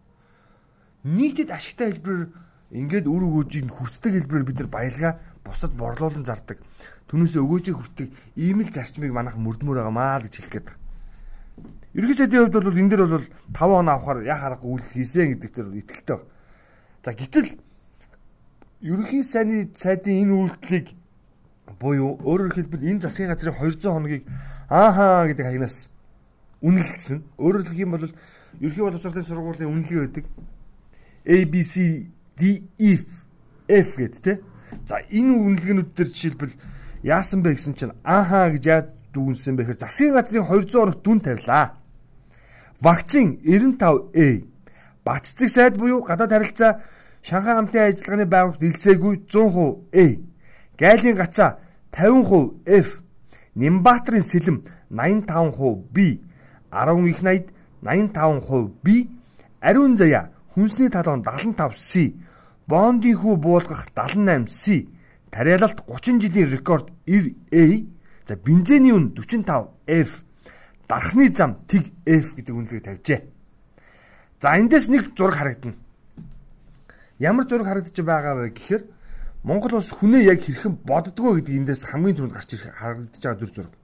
Нийтэд 1.14 1.50
ашигтай 1.50 1.86
хэлбэрээр 1.94 2.26
ингээд 2.70 3.06
үр 3.06 3.22
өгөөжийн 3.26 3.70
хүртдэг 3.70 4.12
хэлбэрээр 4.18 4.48
бид 4.50 4.58
нар 4.62 4.70
баялгаа 4.70 5.12
бусад 5.46 5.72
борлуулан 5.74 6.26
зардаг. 6.26 6.58
Түүнээсээ 7.10 7.42
өгөөжийг 7.42 7.76
хүртдэг 7.78 8.08
ийм 8.38 8.62
л 8.62 8.70
зарчмыг 8.70 9.10
манайх 9.10 9.38
мөрдмөр 9.38 9.82
байгаа 9.82 9.94
маа 9.94 10.18
л 10.22 10.26
гэж 10.26 10.34
хэлэх 10.38 10.52
гээд 10.54 10.66
байна. 10.70 10.79
Ерөнхий 11.94 12.16
сайдын 12.16 12.46
хувьд 12.46 12.54
бол 12.54 12.78
энэ 12.78 12.90
дэр 12.90 13.02
бол 13.06 13.26
5 13.54 13.78
он 13.80 13.88
авахаар 13.88 14.22
яа 14.22 14.38
харахгүй 14.38 14.70
үйл 14.70 14.86
хийсэн 14.94 15.34
гэдэг 15.34 15.50
дээр 15.54 15.68
итгэлтэй 15.82 16.16
байна. 16.16 16.30
За 17.04 17.10
гэтэл 17.14 17.48
ерөнхий 18.80 19.24
сайдны 19.24 19.70
сайдын 19.74 20.22
энэ 20.22 20.34
үйлдэлийг 20.38 20.86
буюу 21.80 22.20
өөрөөр 22.22 22.54
хэлбэл 22.54 22.86
энэ 22.86 23.02
засгийн 23.02 23.32
газрын 23.32 23.58
200 23.58 23.90
хоногийг 23.90 24.24
ааха 24.68 25.26
гэдэг 25.26 25.44
хаягнаас 25.46 25.90
үнэлсэн. 26.62 27.18
Өөрөөр 27.40 27.64
хэлэх 27.66 27.84
юм 27.84 27.90
бол 27.96 28.06
ерөнхий 28.60 28.84
боловсролын 28.84 29.26
сургуулийн 29.26 29.72
үнэлгээ 29.72 30.00
байдаг. 30.06 30.24
A 31.26 31.36
B 31.44 31.54
C 31.64 32.06
D 32.36 32.64
E 32.78 32.90
F 33.68 33.96
гэдэг 33.96 34.22
тийм. 34.22 34.38
За 34.86 35.00
энэ 35.00 35.32
үнэлгээнүүд 35.34 35.90
дээр 35.96 36.10
жишээлбэл 36.14 36.54
яасан 37.02 37.42
бэ 37.42 37.56
гэсэн 37.56 37.74
чинь 37.74 37.96
ааха 38.04 38.50
гэж 38.54 38.64
дүүнсэн 39.14 39.56
бэ 39.56 39.62
гэхээр 39.64 39.82
засгийн 39.82 40.14
газрын 40.14 40.46
200 40.46 40.82
оног 40.82 40.98
дүн 41.02 41.20
тавилаа. 41.20 41.76
Вакцин 42.80 43.40
95A 43.44 44.50
Батцэг 45.04 45.48
сайд 45.48 45.76
буюу 45.76 46.02
гадаад 46.02 46.32
харилцаа 46.32 46.80
Шанхай 47.22 47.54
хамтын 47.54 47.82
ажиллагааны 47.88 48.26
байгууллагт 48.26 48.62
илсээгүй 48.62 49.14
100% 49.28 49.92
A. 49.92 50.06
Гайлын 50.80 51.16
гацаа 51.16 51.58
50% 51.92 52.64
F. 52.66 52.88
Нимбаатрын 53.54 54.22
сэлэм 54.22 54.64
85% 54.90 55.92
B. 55.92 56.20
10 56.70 57.10
их 57.12 57.22
найд 57.22 57.46
85% 57.82 58.72
B. 58.84 59.08
Ариун 59.60 59.96
заяа 59.96 60.30
хүнсний 60.54 60.88
талон 60.88 61.22
75 61.24 61.76
C. 61.76 62.14
Бондын 62.66 63.16
хүү 63.16 63.36
буулгах 63.36 63.88
78 63.92 64.48
C. 64.48 64.88
Тариалалт 65.30 65.80
30 65.86 66.20
жилийн 66.22 66.50
рекорд 66.50 66.88
90 67.06 67.36
A. 67.52 67.64
За 68.30 68.36
бензиний 68.36 68.92
үн 68.94 69.10
45 69.10 69.90
F 69.90 70.22
дархны 70.86 71.34
зам 71.34 71.66
тэг 71.66 71.90
F 72.06 72.38
гэдэг 72.38 72.54
үнэлгийг 72.54 72.84
тавьжээ. 72.86 73.26
За 74.38 74.54
эндээс 74.54 74.86
нэг 74.86 75.18
зураг 75.18 75.34
харагдана. 75.34 75.74
Ямар 77.18 77.50
зураг 77.50 77.66
харагдаж 77.66 77.98
байгаа 77.98 78.38
вэ 78.38 78.54
гэхээр 78.54 78.86
Монгол 79.42 79.82
улс 79.82 79.90
хүнээ 79.90 80.30
яг 80.30 80.46
хэрхэн 80.46 80.78
боддгоо 80.78 81.42
гэдэг 81.42 81.58
эндээс 81.58 81.90
хамгийн 81.90 82.22
түрүүнд 82.22 82.36
гарч 82.38 82.54
ирэх 82.54 82.70
харагдаж 82.70 83.18
байгаа 83.18 83.40
дүр 83.42 83.50
зураг. 83.50 83.74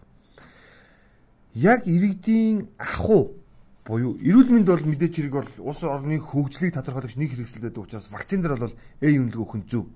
Яг 1.58 1.82
иргэдийн 1.90 2.70
ахуй 2.78 3.34
буюу 3.82 4.14
эрүүл 4.22 4.54
мэнд 4.54 4.70
бол 4.70 4.86
мэдээч 4.86 5.26
хэрэг 5.26 5.34
бол 5.34 5.50
улс 5.74 5.82
орны 5.82 6.22
хөгжлийг 6.22 6.70
тодорхойлогч 6.70 7.18
нэг 7.18 7.34
хэрэгсэл 7.34 7.66
байдаг 7.66 7.82
учраас 7.82 8.06
вакцин 8.14 8.46
дээр 8.46 8.62
бол 8.62 8.78
A 8.78 9.06
үнэлгээ 9.10 9.42
өгөх 9.42 9.58
нь 9.58 9.66
зөв. 9.66 9.90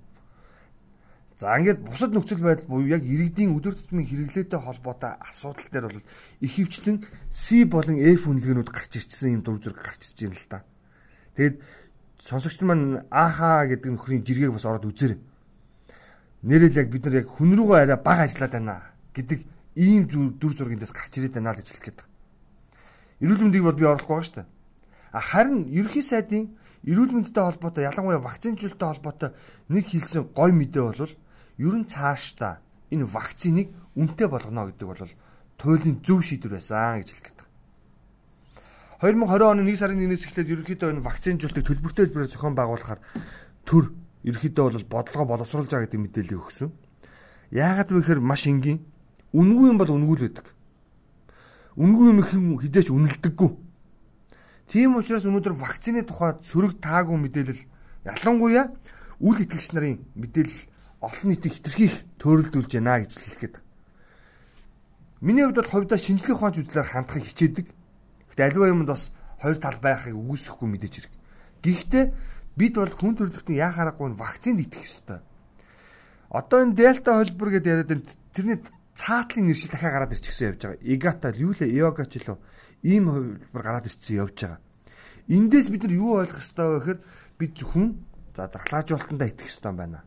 За 1.41 1.57
ингээд 1.57 1.81
бусад 1.89 2.13
нөхцөл 2.13 2.45
байдал 2.45 2.69
буюу 2.69 2.93
яг 2.93 3.01
иргэдийн 3.01 3.57
өдөр 3.57 3.73
тутмын 3.73 4.05
хэрэглээтэй 4.05 4.61
холбоотой 4.61 5.17
асуудал 5.25 5.73
дээр 5.73 5.87
бол 5.89 6.05
их 6.45 6.53
хвчлэн 6.53 7.01
C 7.33 7.65
болон 7.65 7.97
F 7.97 8.29
үнэлгээнүүд 8.29 8.69
гарч 8.69 9.01
ирчихсэн 9.01 9.41
юм 9.41 9.43
дур 9.49 9.57
зэрэг 9.57 9.81
гарч 9.81 10.13
ирж 10.13 10.21
байна 10.21 10.37
л 10.37 10.53
та. 10.53 10.61
Тэгээд 11.41 11.57
сонсогч 12.21 12.61
маань 12.61 13.09
ааха 13.09 13.65
гэдэг 13.73 13.89
нөхрийн 13.89 14.21
жиргэг 14.21 14.53
бас 14.53 14.69
ороод 14.69 14.85
үзээрэй. 14.85 15.17
Нэрэл 16.45 16.77
яг 16.77 16.93
бид 16.93 17.09
нар 17.09 17.25
яг 17.25 17.33
хүн 17.33 17.57
рүүгээ 17.57 17.89
арай 17.89 17.97
бага 18.05 18.29
ажиллаад 18.29 18.53
байна 18.61 18.77
гэдэг 19.17 19.41
ийм 19.81 20.13
дүр 20.13 20.53
зургиндээс 20.53 20.93
гарч 20.93 21.17
ирээд 21.17 21.41
байна 21.41 21.57
л 21.57 21.61
гэж 21.65 21.73
хэлэх 21.73 21.85
гээд. 21.89 22.01
Эрүүл 23.25 23.49
мэндийг 23.49 23.65
бол 23.65 23.81
би 23.81 23.89
оруулахгүй 23.89 24.13
байгаа 24.13 24.29
шүү 24.29 24.37
дээ. 24.45 24.49
Харин 25.17 25.73
ерөнхий 25.73 26.05
сайдын 26.05 26.53
эрүүл 26.85 27.17
мэндтэй 27.17 27.45
холбоотой 27.49 27.89
ялангуяа 27.89 28.21
вакцинжуулалттай 28.29 28.89
холбоотой 28.93 29.31
нэг 29.73 29.89
хэлсэн 29.89 30.29
гой 30.37 30.53
мэдээ 30.53 30.85
бол 30.85 31.17
ер 31.61 31.75
нь 31.77 31.85
цаашдаа 31.85 32.65
энэ 32.89 33.05
вакциныг 33.05 33.69
үнэтэй 33.93 34.29
болгоно 34.33 34.73
гэдэг 34.73 34.87
бол 34.89 35.13
туйлын 35.61 36.01
зөв 36.01 36.25
шийдвэр 36.25 36.57
байсан 36.57 37.05
гэж 37.05 37.09
хэлдэг. 37.13 37.39
2020 39.05 39.45
оны 39.45 39.63
1 39.69 39.77
сарын 39.77 40.01
1-ээс 40.01 40.25
эхлээд 40.25 40.53
ерөнхийдөө 40.57 40.89
энэ 40.97 41.05
вакцинжуулалтыг 41.05 41.65
төлбөртэй 41.69 42.05
хэлбэрээр 42.09 42.33
зохион 42.33 42.57
байгуулахаар 42.57 43.01
төр 43.69 43.93
ерөнхийдөө 44.25 44.65
бол 44.65 44.89
бодлогоо 44.89 45.27
боловсруулж 45.29 45.69
байгаа 45.69 45.85
гэдэг 45.85 46.01
мэдээлэл 46.01 46.41
өгсөн. 46.41 46.69
Яагаад 47.53 47.89
вэ 47.93 48.01
гэхээр 48.01 48.21
маш 48.21 48.49
энгийн. 48.49 48.81
Үнгүй 49.37 49.67
юм 49.73 49.79
бол 49.81 49.93
үнгүй 49.93 50.17
л 50.17 50.25
байдаг. 50.29 50.47
Үнгүй 51.77 52.07
юм 52.13 52.21
хэн 52.25 52.61
хизээч 52.61 52.89
үнэлдэггүй. 52.93 53.51
Тийм 54.71 54.95
учраас 54.95 55.27
өнөөдөр 55.27 55.55
вакцины 55.59 56.05
тухайд 56.07 56.47
сөрөг 56.47 56.79
таагүй 56.79 57.19
мэдээлэл 57.19 57.63
ялангуяа 58.07 58.71
үл 59.19 59.39
итгэгч 59.43 59.75
нарын 59.75 59.99
мэдээлэл 60.15 60.70
олон 61.01 61.29
нийтийг 61.33 61.57
хитрхийх 61.57 62.05
төөрөлдүүлж 62.21 62.73
байна 62.77 63.01
гэж 63.01 63.13
хэлэх 63.17 63.41
гээд. 63.41 63.57
Миний 65.21 65.45
хувьд 65.45 65.61
бол 65.61 65.73
хувьдаа 65.73 65.99
шинжлэх 66.01 66.37
ухааны 66.37 66.65
үзлээр 66.65 66.89
хандахыг 66.89 67.25
хичээдэг. 67.25 67.67
Гэтэ 68.33 68.45
аливаа 68.45 68.69
юмд 68.73 68.89
бас 68.89 69.13
хоёр 69.41 69.57
тал 69.57 69.81
байхыг 69.81 70.17
үгүйсэхгүй 70.17 70.69
мэдээж 70.69 70.95
хэрэг. 70.97 71.15
Гэхдээ 71.65 72.05
бид 72.57 72.75
бол 72.77 72.93
хүн 72.93 73.15
төрөлхтөн 73.17 73.57
яа 73.57 73.73
харахгүй 73.73 74.13
вакцинд 74.17 74.61
итгэх 74.61 74.85
ёстой. 74.85 75.21
Одоо 76.29 76.59
энэ 76.65 76.77
дельта 76.77 77.17
холбор 77.17 77.49
гэдээ 77.53 77.73
яриад 77.73 77.93
энэ 77.97 78.05
тэрний 78.33 78.59
цаатлын 78.97 79.49
нэршил 79.49 79.73
дахиад 79.73 79.93
гараад 79.93 80.15
ирчихсэн 80.17 80.47
явж 80.53 80.61
байгаа. 80.61 80.85
Игата 80.85 81.29
юу 81.37 81.53
лээ, 81.57 81.73
йога 81.73 82.05
ч 82.05 82.21
лөө 82.21 82.37
ийм 82.85 83.05
холбор 83.09 83.63
гараад 83.65 83.89
ирчихсэн 83.89 84.21
явж 84.21 84.37
байгаа. 84.41 84.61
Эндээс 85.29 85.69
бид 85.73 85.83
нар 85.85 85.95
юу 85.97 86.21
ойлгох 86.21 86.41
ёстой 86.45 86.67
вэ 86.69 86.79
гэхээр 86.81 87.01
бид 87.41 87.53
зөвхөн 87.57 87.89
за 88.37 88.49
дархлаажуулалтандаа 88.49 89.29
итгэх 89.29 89.49
ёстой 89.49 89.73
байна. 89.73 90.05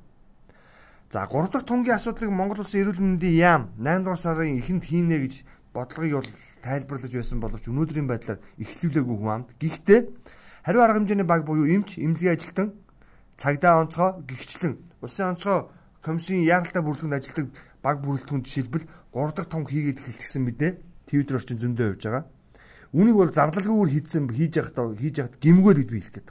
За 1.13 1.27
3 1.27 1.51
дахь 1.53 1.65
тунгийн 1.69 1.93
асуудлыг 1.93 2.33
Монгол 2.33 2.65
улсын 2.65 2.89
эрүүл 2.89 2.97
мэндийн 2.97 3.37
яам 3.37 3.63
8 3.77 4.01
дугаар 4.01 4.17
сарын 4.17 4.57
эхэнд 4.57 4.81
хийнэ 4.81 5.21
гэж 5.21 5.33
бодлогыг 5.69 6.13
бол 6.17 6.29
тайлбарлаж 6.65 7.13
байсан 7.13 7.37
боловч 7.37 7.69
өнөөдрийн 7.69 8.09
байдлаар 8.09 8.41
эхлүүлээгүй 8.57 9.17
хүн 9.21 9.45
амд. 9.45 9.53
Гэхдээ 9.61 10.01
хариу 10.65 10.81
арга 10.81 10.97
хэмжээний 10.97 11.29
баг 11.29 11.45
буюу 11.45 11.69
эмч, 11.69 12.01
эмнэлгийн 12.01 12.33
ажилтан 12.33 12.73
цагдаа 13.37 13.85
онцгой 13.85 14.25
гихчлэн 14.25 14.73
улсын 15.05 15.37
онцгой 15.37 15.69
комиссийн 16.01 16.49
яаралтай 16.49 16.81
бүрэлдэхүүнд 16.81 17.17
ажилладаг 17.21 17.47
баг 17.85 17.97
бүрэлдэхүүн 18.01 18.41
жишээлбэл 18.49 18.89
3 19.13 19.37
дахь 19.37 19.49
том 19.53 19.69
хийгээд 19.69 20.01
эхэлчихсэн 20.01 20.41
мэдээ 20.49 20.71
Твиттер 21.13 21.37
орчин 21.37 21.61
зөндөө 21.61 21.93
явж 21.93 22.01
байгаа. 22.09 22.25
Үнийг 22.89 23.17
бол 23.21 23.29
зардалгүйгээр 23.29 23.93
хийцэн 23.93 24.33
хийж 24.33 24.53
явахдаа 24.57 24.97
хийж 24.97 25.21
явахд 25.21 25.37
гимгүүл 25.37 25.77
гэж 25.77 25.89
би 25.93 25.97
хэлэх 26.01 26.15
гээд. 26.17 26.29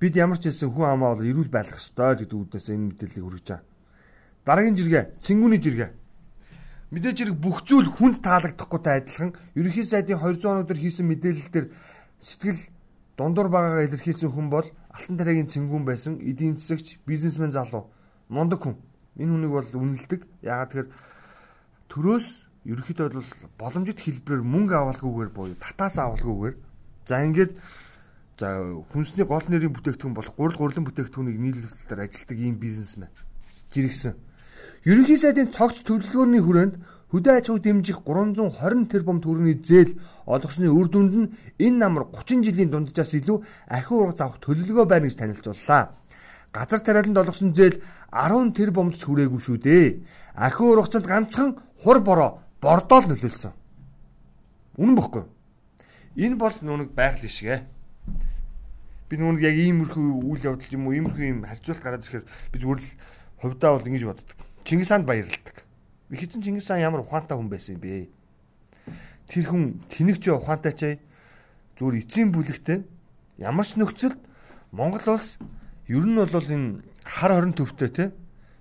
Бид 0.00 0.16
ямар 0.16 0.40
ч 0.40 0.48
хэлсэн 0.48 0.72
хүн 0.72 0.96
амаа 0.96 1.12
бол 1.12 1.28
эрүүл 1.28 1.52
байх 1.52 1.76
ёстой 1.76 2.16
гэдэг 2.24 2.32
үүднээс 2.32 2.72
энэ 2.72 2.88
мэдээллийг 2.96 3.20
хүргэж 3.20 3.46
байгаа. 3.52 3.68
Дараагийн 4.48 4.76
жиргээ, 4.80 5.04
цэнгүүний 5.20 5.60
жиргээ. 5.60 5.90
Мэдээж 6.90 7.16
хэрэг 7.20 7.36
бүх 7.36 7.68
зүйл 7.68 7.92
хүнд 7.92 8.24
таалагдахгүйтэй 8.24 8.94
адилхан 9.04 9.30
ерөнхий 9.52 9.84
сайдын 9.84 10.16
200 10.16 10.64
өнөдөр 10.64 10.78
хийсэн 10.80 11.04
мэдээлэлээр 11.04 11.66
сэтгэл 12.16 12.60
дундуур 13.20 13.48
байгаагаа 13.52 13.86
илэрхийлсэн 13.92 14.32
хүн 14.32 14.48
бол 14.48 14.66
Алтан 14.90 15.16
тариагийн 15.20 15.52
цэнгүүн 15.52 15.84
байсан 15.84 16.18
эдийн 16.24 16.56
засагч 16.56 16.98
бизнесмен 17.06 17.52
залуу 17.52 17.92
мундаг 18.32 18.64
хүн. 18.64 18.80
Энэ 19.20 19.30
хүнийг 19.30 19.52
бол 19.52 19.68
үнэлдэг. 19.70 20.20
Яагаад 20.42 20.68
тэгэхээр 20.72 20.88
төрөөс 21.92 22.26
ерөнхийдөө 22.66 23.06
бол 23.12 23.30
боломжит 23.60 24.00
хэлбэрээр 24.02 24.42
мөнгө 24.42 24.74
авалгүйгээр 24.74 25.30
буюу 25.30 25.56
татаас 25.60 25.94
авалгүйгээр 26.00 26.56
за 27.06 27.14
ингээд 27.22 27.52
за 28.40 28.48
хүнсний 28.92 29.28
гол 29.28 29.44
нэрийн 29.44 29.76
бүтээгдэхүүн 29.76 30.16
болох 30.16 30.34
гурил 30.34 30.56
гурлан 30.56 30.88
бүтээгдэхүүнийг 30.88 31.38
нийлүүлэлтээр 31.44 32.00
ажилтдаг 32.00 32.38
ийм 32.40 32.56
бизнесмен 32.56 33.12
жиргсэн 33.68 34.16
Ерөнхий 34.88 35.20
сайдын 35.20 35.52
цогц 35.52 35.84
төлөвлөгөөний 35.84 36.40
хүрээнд 36.40 36.74
хөдөө 37.12 37.34
аж 37.36 37.46
ахуйг 37.52 37.64
дэмжих 37.68 38.00
320 38.00 38.88
тэрбум 38.88 39.20
төгрөгийн 39.20 39.60
зээл 39.60 39.92
олгосны 40.24 40.72
үр 40.72 40.88
дүнд 40.88 41.12
нь 41.20 41.32
энэ 41.60 41.76
намар 41.84 42.08
30 42.08 42.48
жилийн 42.48 42.72
дунджаас 42.72 43.12
илүү 43.12 43.44
ахиу 43.68 44.08
ургац 44.08 44.24
авах 44.24 44.40
төлөвлөгөө 44.40 44.86
байна 44.88 45.04
гэж 45.04 45.20
танилцууллаа. 45.20 46.00
Газар 46.48 46.80
тариаланд 46.80 47.20
олгосон 47.20 47.52
зээл 47.52 47.76
10 48.08 48.56
тэрбумд 48.56 48.96
ч 48.96 49.04
хүрээгүй 49.04 49.40
шүү 49.42 49.58
дээ. 49.60 50.00
Ахиу 50.32 50.72
ургацанд 50.72 51.04
ганцхан 51.04 51.60
хур 51.84 52.00
бороо 52.00 52.40
бордоол 52.64 53.04
нөлөөлсөн. 53.04 53.52
Үнэн 54.80 54.96
бохгүй. 54.96 55.24
Энэ 56.16 56.40
бол 56.40 56.56
нүг 56.64 56.96
байгаль 56.96 57.28
шигэ. 57.28 57.79
Би 59.10 59.18
нүг 59.18 59.42
яг 59.42 59.58
иймэрхүү 59.58 60.22
үйл 60.22 60.46
явдал 60.54 60.70
юм 60.70 60.86
уу 60.86 60.94
иймэрхүү 60.94 61.26
юм 61.26 61.42
харьцуулт 61.42 61.82
гараад 61.82 62.06
ирэхээр 62.06 62.24
би 62.54 62.56
зүгээр 62.62 62.78
л 62.78 62.90
хувьдаа 63.42 63.74
бол 63.74 63.88
ингэж 63.90 64.04
боддог. 64.06 64.38
Чингис 64.62 64.94
хаанд 64.94 65.10
баярлалдаг. 65.10 65.66
Ихэвчлэн 66.14 66.44
Чингис 66.46 66.70
хаан 66.70 66.86
ямар 66.86 67.02
ухаантай 67.02 67.34
хүн 67.34 67.50
байсан 67.50 67.74
юм 67.74 67.82
бэ? 67.82 68.06
Тэр 69.26 69.44
хүн 69.50 69.82
тэнэгч 69.90 70.30
ухаантай 70.30 70.74
ч 70.78 70.82
зүгээр 71.74 72.06
эцсийн 72.06 72.30
бүлэгтэй 72.30 72.86
ямар 73.42 73.66
ч 73.66 73.74
нөхцөлд 73.74 74.20
Монгол 74.70 75.18
улс 75.18 75.42
ер 75.90 76.06
нь 76.06 76.14
бол 76.14 76.46
энэ 76.46 76.86
хар 77.02 77.34
хорин 77.34 77.54
төвтэй 77.58 77.90
те. 77.90 78.04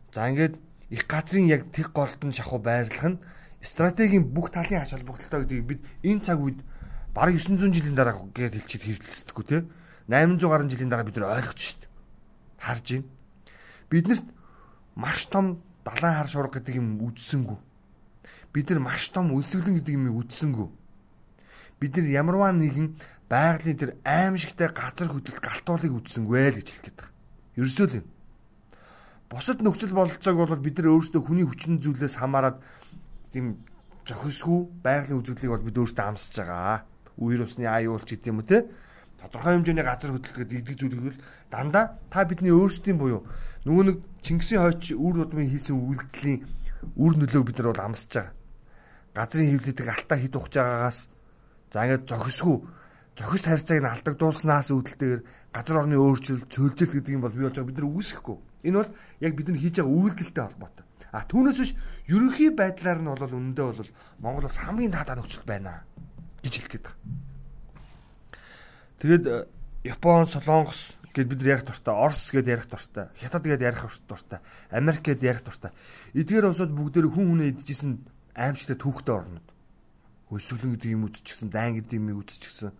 За 0.09 0.25
ингээд 0.33 0.57
их 0.89 1.05
газрын 1.05 1.45
яг 1.45 1.69
тэг 1.69 1.93
голдон 1.93 2.33
шахуу 2.33 2.57
байрлах 2.57 3.05
нь 3.05 3.21
стратегийн 3.61 4.25
бүх 4.33 4.49
талын 4.49 4.81
ач 4.81 4.97
холбогдолтой 4.97 5.45
гэдгийг 5.45 5.65
бид 5.67 5.81
энэ 6.01 6.25
цаг 6.25 6.41
үед 6.41 6.59
бараг 7.13 7.37
900 7.37 7.69
жилийн 7.69 7.93
дараа 7.93 8.17
гэж 8.33 8.57
хэлчихэд 8.57 8.85
хэрэгэлцдэггүй 9.05 9.45
те. 9.45 9.57
800 10.09 10.49
гаруй 10.49 10.69
жилийн 10.69 10.89
дараа 10.89 11.05
бид 11.05 11.17
нар 11.21 11.37
ойлгож 11.37 11.59
шít. 11.61 11.85
Харж 12.57 12.87
байна. 12.97 13.05
Биднэрт 13.89 14.25
маш 14.97 15.25
том 15.29 15.61
далайн 15.85 16.17
хар 16.17 16.27
шуурга 16.27 16.57
гэдэг 16.57 16.81
юм 16.81 16.97
үдсэнгүү. 17.05 17.57
Бид 18.53 18.69
нар 18.73 18.81
маш 18.81 19.05
том 19.13 19.29
үлсгэлэн 19.37 19.77
гэдэг 19.77 19.93
юм 19.93 20.09
үдсэнгүү. 20.17 20.67
Бид 21.79 21.93
нар 21.93 22.07
ямарваа 22.09 22.51
нэгэн 22.57 22.97
байгалийн 23.29 23.77
тэр 23.77 23.91
аимшигтай 24.01 24.73
газар 24.73 25.13
хөдлөлт 25.13 25.45
галтуулыг 25.45 25.93
үдсэнгүй 26.01 26.41
л 26.41 26.57
гэж 26.57 26.67
хэлэх 26.73 26.85
гээд 26.89 26.97
байна. 26.97 27.13
Ерөөсөө 27.61 27.85
л 27.85 27.97
юм. 28.01 28.07
Бусад 29.29 29.61
нөхцөл 29.61 29.93
бололцоог 29.93 30.37
бол 30.41 30.57
бид 30.57 30.81
нар 30.81 30.89
өөрсдөө 30.89 31.21
хүний 31.21 31.45
хүчин 31.45 31.77
зүйлээс 31.85 32.17
хамаарат 32.17 32.57
тийм 33.29 33.61
зохисгүй 34.09 34.73
байгалийн 34.81 35.21
үзүүлэлтийг 35.21 35.53
бол 35.53 35.67
бид 35.69 35.77
өөрсдөө 35.77 36.05
амсаж 36.09 36.33
байгаа. 36.41 36.81
Үер 37.21 37.45
усны 37.45 37.69
аюулч 37.69 38.09
гэдэг 38.09 38.33
юм 38.33 38.41
уу 38.41 38.49
те 38.49 38.65
тодорхой 39.19 39.53
хэмжээний 39.59 39.85
газар 39.85 40.11
хөдлөлт 40.15 40.49
гэдэг 40.49 40.75
зүйлийг 40.79 41.03
бол 41.03 41.19
дандаа 41.51 41.99
та 42.09 42.23
бидний 42.23 42.55
өөрсдийн 42.55 42.97
буюу 42.97 43.27
нөгөө 43.67 43.83
нэг 43.85 43.97
Чингисийн 44.23 44.63
хойч 44.63 44.95
үр 44.95 45.27
удмын 45.27 45.51
хийсэн 45.51 45.75
үйлдэлийн 45.75 46.43
үр 46.95 47.13
нөлөөг 47.19 47.45
бид 47.47 47.57
нар 47.59 47.71
бол 47.71 47.85
амсаж 47.91 48.11
байгаа. 48.15 48.35
Газрын 49.15 49.51
хөвлөдөг 49.55 49.87
алтаа 49.87 50.17
хит 50.19 50.35
ухаж 50.35 50.53
байгаагаас 50.55 50.99
за 51.71 51.79
ингээд 51.83 52.07
зохисгүй 52.07 52.57
зохист 53.19 53.45
харьцааг 53.47 53.79
нь 53.83 53.91
алдагдуулснаас 53.91 54.71
үүдэлтэйгээр 54.71 55.21
газар 55.51 55.77
орны 55.83 55.97
өөрчлөлт 55.99 56.47
цөөлжил 56.47 56.93
гэдэг 56.95 57.15
юм 57.15 57.23
бол 57.23 57.35
бий 57.35 57.43
болж 57.43 57.55
байгаа 57.59 57.69
бид 57.69 57.79
нар 57.79 57.89
үгүйсэхгүй. 57.91 58.37
Энэ 58.63 58.77
бол 58.79 58.91
яг 59.19 59.33
бид 59.35 59.47
нар 59.51 59.59
хийж 59.59 59.75
байгаа 59.75 59.95
үйлдэлтэй 59.99 60.43
холбоотой. 60.47 60.85
А 61.11 61.25
түүнээс 61.27 61.59
биш 61.59 61.71
ерөнхий 62.07 62.49
байдлаар 62.55 62.99
нь 63.03 63.11
бол 63.11 63.35
үнэндээ 63.35 63.65
бол 63.65 63.91
Монгол 64.23 64.47
бас 64.47 64.57
хамгийн 64.63 64.95
таатай 64.95 65.15
нөхцөл 65.19 65.43
байна 65.43 65.83
гэж 66.43 66.53
хэлэх 66.55 66.71
гээд 66.79 66.85
байна. 66.87 67.28
Тэгээд 68.99 69.25
э, 69.27 69.47
Япон, 69.83 70.27
Солонгос 70.27 70.99
гэд 71.15 71.27
бид 71.27 71.41
ярих 71.43 71.65
дуртай, 71.65 71.95
Орос 71.95 72.29
гэд 72.31 72.47
ярих 72.47 72.67
дуртай, 72.67 73.07
Хятад 73.15 73.43
гэд 73.43 73.63
ярих 73.63 73.87
дуртай, 74.07 74.39
Америк 74.69 75.03
гэд 75.07 75.23
ярих 75.23 75.43
дуртай. 75.43 75.71
Эдгээр 76.13 76.51
улсууд 76.51 76.75
бүгдээр 76.75 77.07
хүн 77.07 77.39
хүнээ 77.39 77.55
идчихсэн 77.55 78.03
аимшигтай 78.35 78.77
түүхтэй 78.77 79.15
орнод. 79.15 79.47
Хөлсөглөн 80.29 80.75
гэдэг 80.75 80.91
юм 80.93 81.07
үдчихсэн, 81.07 81.49
дайн 81.49 81.79
гэдэг 81.79 81.95
юм 81.97 82.19
үдчихсэн. 82.19 82.75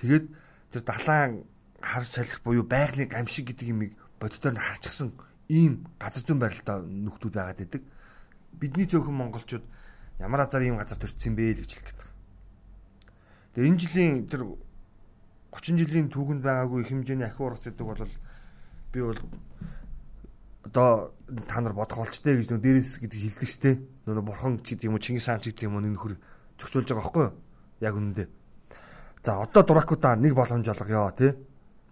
Тэгээд 0.00 0.26
тэр 0.72 0.82
далайн 0.86 1.44
хар 1.82 2.04
салхи 2.06 2.40
буюу 2.40 2.64
байгалийн 2.64 3.10
гамшиг 3.10 3.50
гэдэг 3.50 3.68
юмыг 3.68 3.92
боддоор 4.22 4.54
нь 4.54 4.62
харчихсан 4.62 5.12
ийм 5.50 5.84
газар 5.98 6.22
зүйн 6.22 6.40
барилтаа 6.40 6.80
нөхдүүд 6.80 7.34
байгаад 7.34 7.60
байдаг. 7.60 7.82
Бидний 8.56 8.86
цөөхөн 8.86 9.12
монголчууд 9.12 9.64
ямар 10.22 10.46
азар 10.46 10.62
ийм 10.62 10.78
газар 10.78 10.96
төрчихсөн 10.96 11.34
бэ 11.36 11.58
л 11.58 11.60
гэж 11.60 11.72
гээд. 11.76 12.00
Тэгээ 13.58 13.68
энэ 13.68 13.80
жилийн 13.82 14.14
тэр 14.30 14.42
30 15.52 15.84
жилийн 15.84 16.08
түүхэнд 16.08 16.42
байгаагүй 16.42 16.88
хэмжээний 16.88 17.28
ахиу 17.28 17.52
ургац 17.52 17.68
гэдэг 17.68 17.86
бол 17.86 18.08
би 18.92 19.00
бол 19.04 19.20
одоо 20.64 21.12
та 21.48 21.60
нар 21.60 21.76
бодох 21.76 21.98
болчтой 22.00 22.40
гэж 22.40 22.48
нөө 22.48 22.60
дээрээс 22.64 23.04
гэдэг 23.04 23.20
хэлдэг 23.20 23.48
штэ. 23.48 23.70
Нөө 24.08 24.24
бурхан 24.24 24.64
ч 24.64 24.72
гэдэг 24.72 24.88
юм 24.88 24.96
уу 24.96 25.04
Чингис 25.04 25.28
хаан 25.28 25.44
ч 25.44 25.52
гэдэг 25.52 25.68
юм 25.68 25.76
уу 25.76 25.84
нөхөр 25.84 26.16
зохицуулж 26.56 26.88
байгаа 26.88 27.04
байхгүй 27.04 27.24
юу? 27.28 27.34
Яг 27.84 27.94
үнэндээ. 28.00 28.28
За 29.24 29.38
одоо 29.44 29.62
дуракуудаа 29.62 30.16
нэг 30.16 30.32
боломж 30.34 30.66
олгоё 30.68 31.12
тий. 31.12 31.32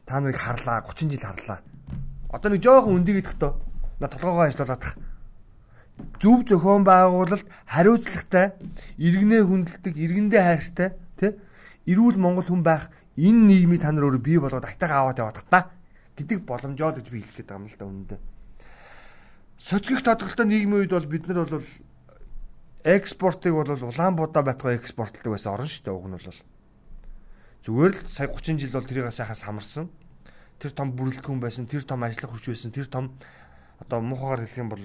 Та 0.06 0.20
нарыг 0.20 0.40
харлаа 0.40 0.80
30 0.82 1.12
жил 1.12 1.20
харлаа. 1.20 1.60
Одоо 2.32 2.50
нэг 2.50 2.62
жоохон 2.62 3.04
өндийг 3.04 3.20
идэх 3.20 3.36
тоо. 3.36 3.60
На 4.00 4.08
толгоогоо 4.08 4.48
ажиллуулаад 4.48 4.80
тах. 4.80 4.96
Зөв 6.16 6.48
зохион 6.48 6.84
байгуулалт 6.88 7.44
хариуцлагатай, 7.68 8.56
иргэнээ 8.96 9.42
хүндэлдэг, 9.44 9.94
иргэндээ 9.94 10.42
хайртай 10.42 10.88
тий. 11.20 11.36
Ирүүл 11.84 12.16
Монгол 12.16 12.48
хүн 12.48 12.64
байх 12.64 12.88
энэ 13.16 13.40
нийгмийг 13.46 13.82
та 13.82 13.90
нар 13.90 14.06
өөрөө 14.10 14.22
бий 14.22 14.38
болгоод 14.38 14.68
айтайгаа 14.68 15.10
аваад 15.10 15.18
явах 15.18 15.46
та 15.48 15.70
гэдэг 16.14 16.44
боломжоо 16.44 16.94
гэж 16.94 17.06
би 17.10 17.24
хэлэх 17.24 17.36
гээд 17.42 17.48
байгаа 17.48 17.62
юм 17.62 17.70
л 17.70 17.78
да 17.78 17.86
үнэндээ. 17.88 18.20
Социолог 19.58 20.04
тодголтой 20.04 20.46
нийгмийн 20.46 20.80
үед 20.84 20.92
бол 20.92 21.08
бид 21.08 21.24
нар 21.26 21.44
бол 21.48 21.64
экспортыг 22.84 23.52
бол 23.52 23.68
Улаанбуудаа 23.68 24.42
байтугай 24.42 24.76
экспортлдог 24.76 25.36
байсан 25.36 25.52
орн 25.52 25.68
шүү 25.68 25.84
дээ 25.84 25.96
уг 25.96 26.06
нь 26.08 26.16
бол. 26.16 26.40
Зүгээр 27.60 27.92
л 27.92 28.08
сая 28.08 28.28
30 28.28 28.56
жил 28.56 28.72
бол 28.72 28.88
тэрийг 28.88 29.12
сайхан 29.12 29.36
самарсан. 29.36 29.86
Тэр 30.56 30.72
том 30.72 30.96
бүрэлдэхүүн 30.96 31.40
байсан, 31.40 31.68
тэр 31.68 31.84
том 31.84 32.04
ажиллах 32.04 32.32
хүч 32.32 32.52
байсан, 32.52 32.72
тэр 32.72 32.88
том 32.88 33.16
одоо 33.80 34.00
муухагаар 34.00 34.44
хэлэх 34.44 34.60
юм 34.60 34.68
бол 34.72 34.84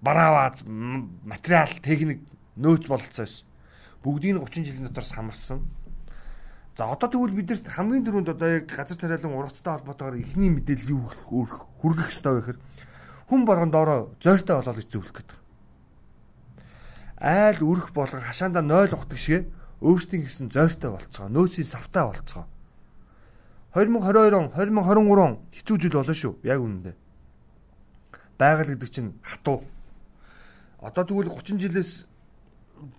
барааваз 0.00 0.64
материал, 0.68 1.72
техник 1.80 2.20
нөөц 2.56 2.84
бололцоо 2.88 3.24
байсан. 3.24 3.48
Бүгдийг 4.04 4.36
нь 4.36 4.40
30 4.44 4.64
жилийн 4.64 4.88
дотор 4.88 5.04
самарсан. 5.04 5.64
За 6.76 6.92
одоо 6.92 7.08
тэгвэл 7.08 7.40
бидэрт 7.40 7.66
хамгийн 7.72 8.04
дөрөнд 8.04 8.28
одоо 8.36 8.60
яг 8.60 8.68
газар 8.68 9.00
тариалан 9.00 9.32
ургацтай 9.32 9.72
холбоотойгоор 9.80 10.20
ихний 10.20 10.52
мэдээлэл 10.52 10.92
юу 10.92 11.08
хүргэх 11.80 12.12
ёстой 12.12 12.32
вэ 12.36 12.40
гэхээр 12.40 12.58
хүн 13.32 13.42
болгон 13.48 13.72
доороо 13.72 14.12
зойртой 14.20 14.60
болоод 14.60 14.84
зөвлөх 14.84 15.16
гэдэг 15.16 15.38
айл 17.16 17.64
үрэх 17.64 17.92
болгон 17.96 18.20
хашаандаа 18.20 18.62
0 18.62 18.92
ухдаг 18.92 19.18
шиг 19.18 19.48
өөрсдийн 19.80 20.24
гэсэн 20.24 20.52
зойртой 20.52 20.90
болцгоо. 20.90 21.28
Нөөцийн 21.28 21.66
савтай 21.66 22.04
болцгоо. 22.04 22.44
2022 23.72 24.36
он 24.36 24.48
2023 24.52 25.20
он 25.20 25.38
хэцүү 25.52 25.76
жил 25.80 25.96
болно 25.96 26.14
шүү. 26.14 26.34
Яг 26.44 26.60
үнэндээ. 26.60 26.94
Байгаль 28.38 28.72
гэдэг 28.76 28.90
чинь 28.92 29.16
хатуу. 29.24 29.64
Одоо 30.80 31.04
тэгвэл 31.04 31.32
30 31.32 31.60
жилээс 31.60 32.04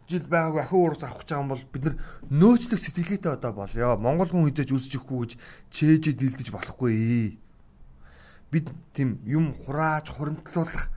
жил 0.09 0.25
байгаагүй 0.27 0.61
ахиу 0.61 0.79
уурс 0.81 1.03
авах 1.03 1.21
гэж 1.21 1.29
байгаа 1.29 1.43
юм 1.43 1.51
бол 1.51 1.63
бид 1.73 1.83
нар 1.83 1.95
нөөцлөх 2.29 2.81
сэтгэлгээтэй 2.81 3.31
одоо 3.33 3.51
болёо. 3.53 3.97
Монгол 3.97 4.29
хүн 4.31 4.49
хизээж 4.49 4.71
үсчихгүй 4.73 5.17
гэж 5.23 5.31
чээжээ 5.71 6.15
дилдэж 6.17 6.47
болохгүй. 6.51 7.37
Бид 8.51 8.65
тийм 8.95 9.19
юм 9.25 9.53
хурааж 9.53 10.09
хуримтлуулах 10.11 10.89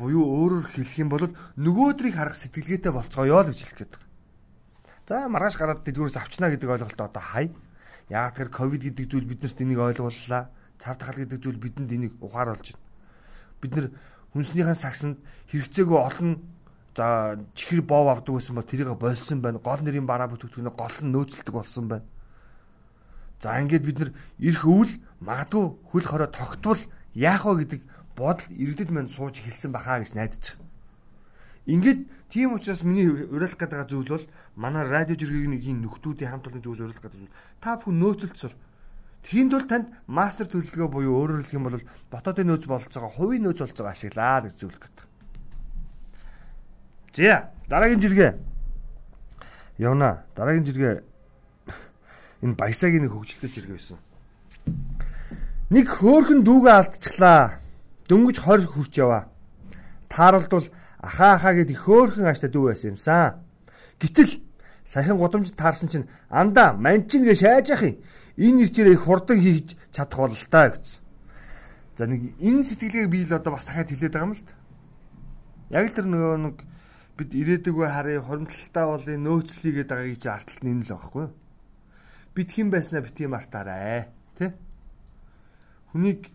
буюу 0.00 0.24
өөрөөр 0.24 0.66
хэлэх 0.72 0.96
юм 0.98 1.08
бол 1.12 1.28
нөгөөдрийг 1.60 2.16
харах 2.16 2.36
сэтгэлгээтэй 2.40 2.92
болцгоё 2.92 3.44
л 3.44 3.50
гэж 3.52 3.58
хэлэх 3.60 3.78
гээд 3.78 3.92
байна. 4.00 4.08
За 5.10 5.28
маргааш 5.28 5.56
гараад 5.58 5.84
дэлгүүрээс 5.84 6.16
авчна 6.16 6.48
гэдэг 6.48 6.70
ойлголтоо 6.70 7.06
одоо 7.10 7.20
хай. 7.20 7.50
Яг 8.08 8.38
тэр 8.38 8.48
ковид 8.48 8.86
гэдэг 8.86 9.06
зүйл 9.10 9.26
биднэрт 9.26 9.58
энийг 9.58 9.82
ойлгууллаа. 9.82 10.48
Цар 10.78 10.96
тахал 10.96 11.20
гэдэг 11.20 11.38
зүйл 11.42 11.58
бидэнд 11.58 11.90
энийг 11.90 12.14
ухааруулж 12.22 12.72
байна. 12.72 12.86
Бид 13.60 13.72
нэр 13.74 13.86
хүнснийхэн 14.32 14.78
сагсанд 14.78 15.18
хэрэгцээгүй 15.50 15.98
олон 15.98 16.38
за 16.96 17.38
чихэр 17.54 17.82
боов 17.82 18.08
авдаг 18.08 18.34
байсан 18.34 18.54
бол 18.56 18.64
тэрийг 18.64 18.98
болсон 18.98 19.40
байна. 19.40 19.58
Гол 19.58 19.80
нэрийн 19.82 20.06
бараа 20.06 20.28
бүтээгдэхүүнээ 20.28 20.74
гол 20.74 20.96
нь 21.02 21.12
нөөцлөдөг 21.14 21.54
болсон 21.54 21.88
байна. 21.88 22.06
За 23.40 23.56
ингээд 23.60 23.84
бид 23.86 23.98
нар 23.98 24.10
эрх 24.38 24.62
өвл 24.66 24.92
магадгүй 25.20 25.64
хөл 25.88 26.06
хорой 26.06 26.28
тогтвол 26.28 26.82
яах 27.14 27.44
вэ 27.46 27.64
гэдэг 27.64 27.80
бодол 28.16 28.48
иргэдэд 28.52 28.90
мань 28.90 29.08
сууж 29.08 29.40
хэлсэн 29.40 29.72
бахаа 29.72 30.04
гэж 30.04 30.12
найдаж 30.12 30.44
байгаа. 30.52 30.68
Ингээд 31.66 32.00
тийм 32.28 32.52
учраас 32.52 32.82
миний 32.82 33.08
уриалах 33.08 33.56
гэдэг 33.56 33.88
зүйл 33.88 34.08
бол 34.08 34.26
манай 34.56 34.84
радио 34.84 35.16
жиргэгийн 35.16 35.80
нөхдүүдийн 35.80 36.30
хамт 36.30 36.48
олон 36.48 36.62
зүйлс 36.64 36.80
уриалах 36.84 37.00
гэдэг. 37.00 37.32
Та 37.62 37.78
бүхэн 37.78 37.96
нөөцөлд 37.96 38.36
сур. 38.36 38.52
Тэхийн 39.24 39.48
тул 39.52 39.68
танд 39.68 39.92
мастер 40.08 40.48
төлөвлөгөө 40.48 40.88
буюу 40.88 41.14
өөрөөр 41.20 41.44
хэлэх 41.44 41.56
юм 41.56 41.64
бол 41.68 41.84
дотоодын 42.10 42.48
нөөц 42.48 42.64
бололцоогоо 42.64 43.12
хувийн 43.12 43.44
нөөц 43.44 43.60
бололцоогоо 43.60 43.92
ашиглаа 43.92 44.40
гэж 44.48 44.54
зөвлөх 44.56 44.80
гэдэг. 44.80 44.99
За 47.14 47.50
дараагийн 47.68 48.00
жиргээ. 48.00 48.34
Явна. 49.78 50.24
Дараагийн 50.36 50.64
жиргээ 50.64 51.02
энэ 52.42 52.54
баясагийн 52.54 53.02
нэг 53.06 53.12
хөгжилтэй 53.12 53.50
жиргээ 53.50 53.76
байсан. 53.78 53.98
Нэг 55.70 55.86
хөөхөн 55.86 56.42
дүүгээ 56.46 56.74
алдчихлаа 56.74 57.58
дөнгөж 58.10 58.36
20 58.42 58.66
хүрч 58.66 58.94
яваа. 58.98 59.30
Тааралдвал 60.10 60.66
ахаа 60.98 61.38
ахаа 61.38 61.54
гэд 61.54 61.70
их 61.70 61.86
хөөрхөн 61.86 62.26
ааштай 62.26 62.50
дүү 62.50 62.74
байсан 62.74 62.94
юмсан. 62.94 63.38
Гэтэл 64.02 64.42
саяхан 64.82 65.18
гудамж 65.18 65.54
таарсан 65.54 65.88
чинь 65.88 66.10
анда 66.28 66.74
манчин 66.74 67.22
гэ 67.22 67.34
шааж 67.34 67.70
ах 67.70 67.82
юм. 67.86 68.02
Энэ 68.36 68.66
ирчээр 68.66 68.94
их 68.94 69.06
хурдан 69.06 69.38
хийж 69.38 69.78
чадах 69.94 70.18
бол 70.18 70.34
л 70.34 70.50
та 70.50 70.74
гэсэн. 70.74 70.98
За 71.98 72.06
нэг 72.06 72.34
энэ 72.42 72.66
сэтгэлгээг 72.66 73.08
би 73.10 73.22
л 73.26 73.34
одоо 73.38 73.54
бас 73.54 73.64
дахиад 73.64 73.90
хэлээд 73.94 74.14
байгаа 74.14 74.26
юм 74.26 74.34
л 74.34 74.42
та. 74.42 74.54
Яг 75.70 75.84
л 75.86 75.94
тэр 75.94 76.06
нөгөө 76.10 76.36
нэг 76.42 76.56
бид 77.20 77.36
ирээдүгөө 77.36 77.88
харъя 77.92 78.24
хоримтлалтай 78.24 78.84
болын 78.88 79.20
нөөцлөйгээд 79.28 79.90
байгаагийн 79.92 80.22
чи 80.24 80.28
арталт 80.32 80.62
нь 80.64 80.72
энэ 80.72 80.84
л 80.88 80.92
байхгүй 80.96 81.22
юу? 81.28 81.32
Бид 82.32 82.48
хэн 82.48 82.68
байснаа 82.72 83.04
битгий 83.04 83.28
мартаарай. 83.28 84.08
Тэ? 84.40 84.56
Хүнийг 85.92 86.32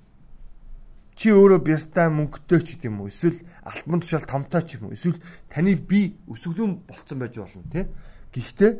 чи 1.17 1.33
өөрөө 1.33 1.59
бяртай 1.65 2.07
мөнгөтэй 2.13 2.61
ч 2.61 2.67
гэдэм 2.77 3.01
үү 3.01 3.09
эсвэл 3.09 3.39
альбом 3.65 4.05
тушаал 4.05 4.29
томтой 4.29 4.61
ч 4.61 4.77
юм 4.77 4.91
уу 4.91 4.93
эсвэл 4.93 5.17
таны 5.49 5.73
би 5.73 6.19
өсөглөн 6.29 6.85
болцсон 6.85 7.17
байж 7.17 7.39
болно 7.39 7.65
тий 7.73 7.89
Гэхдээ 8.35 8.71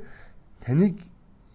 таныг 0.68 1.00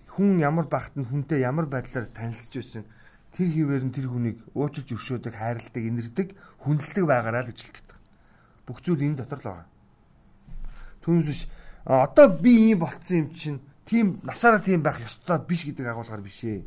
хүн 0.08 0.40
ямар 0.40 0.64
багтанд 0.72 1.12
хүнтэй 1.12 1.44
ямар 1.44 1.68
байдлаар 1.68 2.08
танилцж 2.16 2.56
байсан 2.56 2.88
тэр 3.36 3.48
хിവэр 3.52 3.84
нь 3.84 3.92
тэр 3.92 4.08
хүнийг 4.08 4.40
уучлж 4.56 4.88
өршөөдөг 4.88 5.36
хайрладаг 5.36 5.84
инэрдэг 5.84 6.28
хүндэлдэг 6.64 7.04
байгаараа 7.04 7.44
л 7.44 7.52
гэж 7.52 7.60
хэлдэг. 7.60 7.98
Бүх 8.64 8.80
зүйл 8.80 9.04
энэ 9.04 9.20
дотор 9.20 9.38
л 9.44 9.48
байгаа. 9.52 9.69
Түүнээс 11.04 11.28
биш 11.28 11.42
одоо 11.84 12.28
би 12.28 12.70
ийм 12.70 12.84
болцсон 12.84 13.16
юм 13.16 13.28
чинь 13.34 13.60
тийм 13.86 14.20
насаараа 14.22 14.60
тийм 14.60 14.82
байх 14.82 15.00
ёстой 15.00 15.38
биш 15.48 15.64
гэдэг 15.64 15.86
агуулгаар 15.86 16.20
биш 16.20 16.44
ээ 16.44 16.62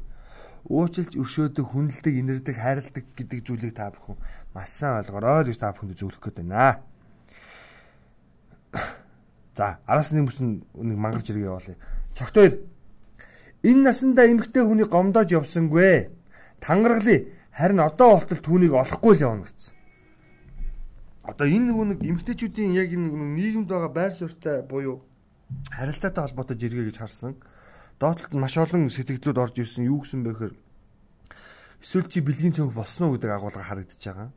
уучлж 0.63 1.15
өршөөдөг, 1.19 1.65
хүндэлдэг, 1.67 2.13
инэрдэг, 2.23 2.55
хайрладаг 2.55 3.03
гэдэг 3.19 3.39
зүйлийг 3.43 3.75
та 3.75 3.91
бүхэн 3.91 4.15
маш 4.55 4.71
сайн 4.71 5.03
ойлгорой 5.03 5.51
гэж 5.51 5.59
та 5.59 5.75
бүхэнд 5.75 5.99
зөвлөх 5.99 6.23
гээд 6.23 6.39
байна. 6.39 6.79
За, 9.59 9.83
араас 9.83 10.15
нэг 10.15 10.31
бүсэн 10.31 10.63
нэг 10.63 10.97
мангарч 10.97 11.35
иргээ 11.35 11.51
явуулъя. 11.51 11.75
Цогтойр 12.15 12.63
энэ 13.59 13.83
насандаа 13.83 14.31
эмгтэй 14.31 14.63
хүний 14.63 14.87
гомдоож 14.87 15.35
явсангүй. 15.35 16.07
Тангаргалыг 16.63 17.27
харин 17.51 17.83
одоо 17.83 18.15
болтол 18.15 18.39
түүнийг 18.39 18.71
олохгүй 18.71 19.19
л 19.19 19.23
явна 19.27 19.43
гэсэн. 19.43 19.75
Одоо 21.23 21.47
энэ 21.47 21.71
нөгөө 21.71 21.86
нэг 21.95 21.99
эмгтээчүүдийн 22.03 22.75
яг 22.75 22.91
энэ 22.91 23.07
нийгэмд 23.07 23.67
байгаа 23.71 23.91
байр 23.91 24.13
суурьтай 24.13 24.59
буюу 24.67 25.03
харилцаатай 25.71 26.23
холбоотой 26.27 26.59
жиргээ 26.59 26.91
гэж 26.91 26.97
харсан 26.99 27.39
доотлолд 27.99 28.33
маш 28.36 28.57
олон 28.59 28.91
сэтгэлдлүүд 28.91 29.39
орж 29.39 29.55
ирсэн 29.63 29.88
юу 29.88 30.03
гэсэн 30.03 30.23
бэ 30.27 30.31
гэхээр 30.36 30.55
эсвэл 31.79 32.12
чи 32.12 32.19
бэлгийн 32.19 32.51
цонх 32.51 32.75
болсон 32.75 33.07
уу 33.07 33.15
гэдэг 33.15 33.31
агуулга 33.31 33.63
харагдаж 33.63 34.01
байгаа. 34.03 34.29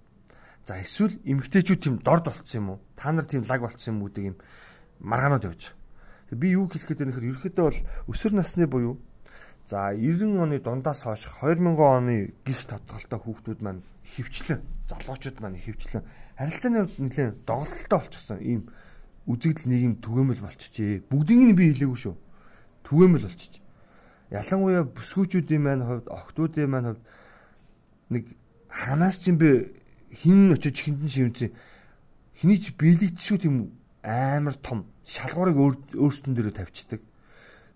За 0.66 0.78
эсвэл 0.78 1.18
эмгтээчүүд 1.26 1.80
тийм 1.82 1.94
дорд 1.98 2.30
болцсон 2.30 2.58
юм 2.62 2.68
уу? 2.70 2.78
Та 2.94 3.10
нар 3.10 3.26
тийм 3.26 3.42
лаг 3.42 3.60
болцсон 3.66 3.98
юм 3.98 4.02
уу 4.02 4.08
гэдэг 4.10 4.24
юм 4.30 4.36
маргаанууд 5.02 5.48
явж. 5.50 5.74
Би 6.30 6.54
юу 6.54 6.70
хэлэх 6.70 6.94
байна 6.94 7.10
гэхээр 7.10 7.30
ерөөхдөө 7.34 7.64
бол 7.66 7.80
өсвөр 8.14 8.32
насны 8.38 8.66
буюу 8.70 8.94
за 9.66 9.94
90 9.94 10.38
оны 10.38 10.62
дундаас 10.62 11.02
хойш 11.02 11.26
2000 11.42 11.74
оны 11.74 12.34
гих 12.46 12.62
тодголтой 12.70 13.18
хүүхдүүд 13.18 13.60
маань 13.62 13.82
хөвчлэн 14.14 14.62
залуучууд 14.86 15.38
маань 15.42 15.58
хөвчлэн 15.58 16.02
харилцааны 16.36 16.88
нэлээд 17.00 17.44
доголдолтой 17.48 17.98
болчихсон 17.98 18.38
ийм 18.44 18.62
үзэгдэл 19.26 19.68
нийгэм 19.72 19.94
түгээмэл 20.04 20.44
болчихжээ. 20.44 21.08
Бүгдийг 21.10 21.40
нь 21.40 21.56
би 21.56 21.72
хэлээгүй 21.72 21.98
шүү 21.98 22.14
түгээмэл 22.86 23.26
болчих. 23.26 23.62
Ялангуяа 24.30 24.84
бүсгүүчүүдийн 24.86 25.62
маань 25.62 25.86
хувьд, 25.86 26.06
охтуудын 26.10 26.70
маань 26.70 26.88
хувьд 26.94 27.02
нэг 28.10 28.24
ханаас 28.70 29.18
ч 29.22 29.30
юм 29.30 29.38
бэ 29.38 29.70
хин 30.14 30.54
очиж 30.54 30.76
хиндэн 30.82 31.10
шивнцэн 31.10 31.50
хэний 32.38 32.58
ч 32.58 32.74
бэлэгдшүү 32.74 33.36
тийм 33.42 33.74
амар 34.02 34.54
том 34.58 34.86
шалгуурыг 35.06 35.58
өөрсдөн 35.94 36.34
дээрээ 36.34 36.58
тавьчихдаг. 36.58 37.02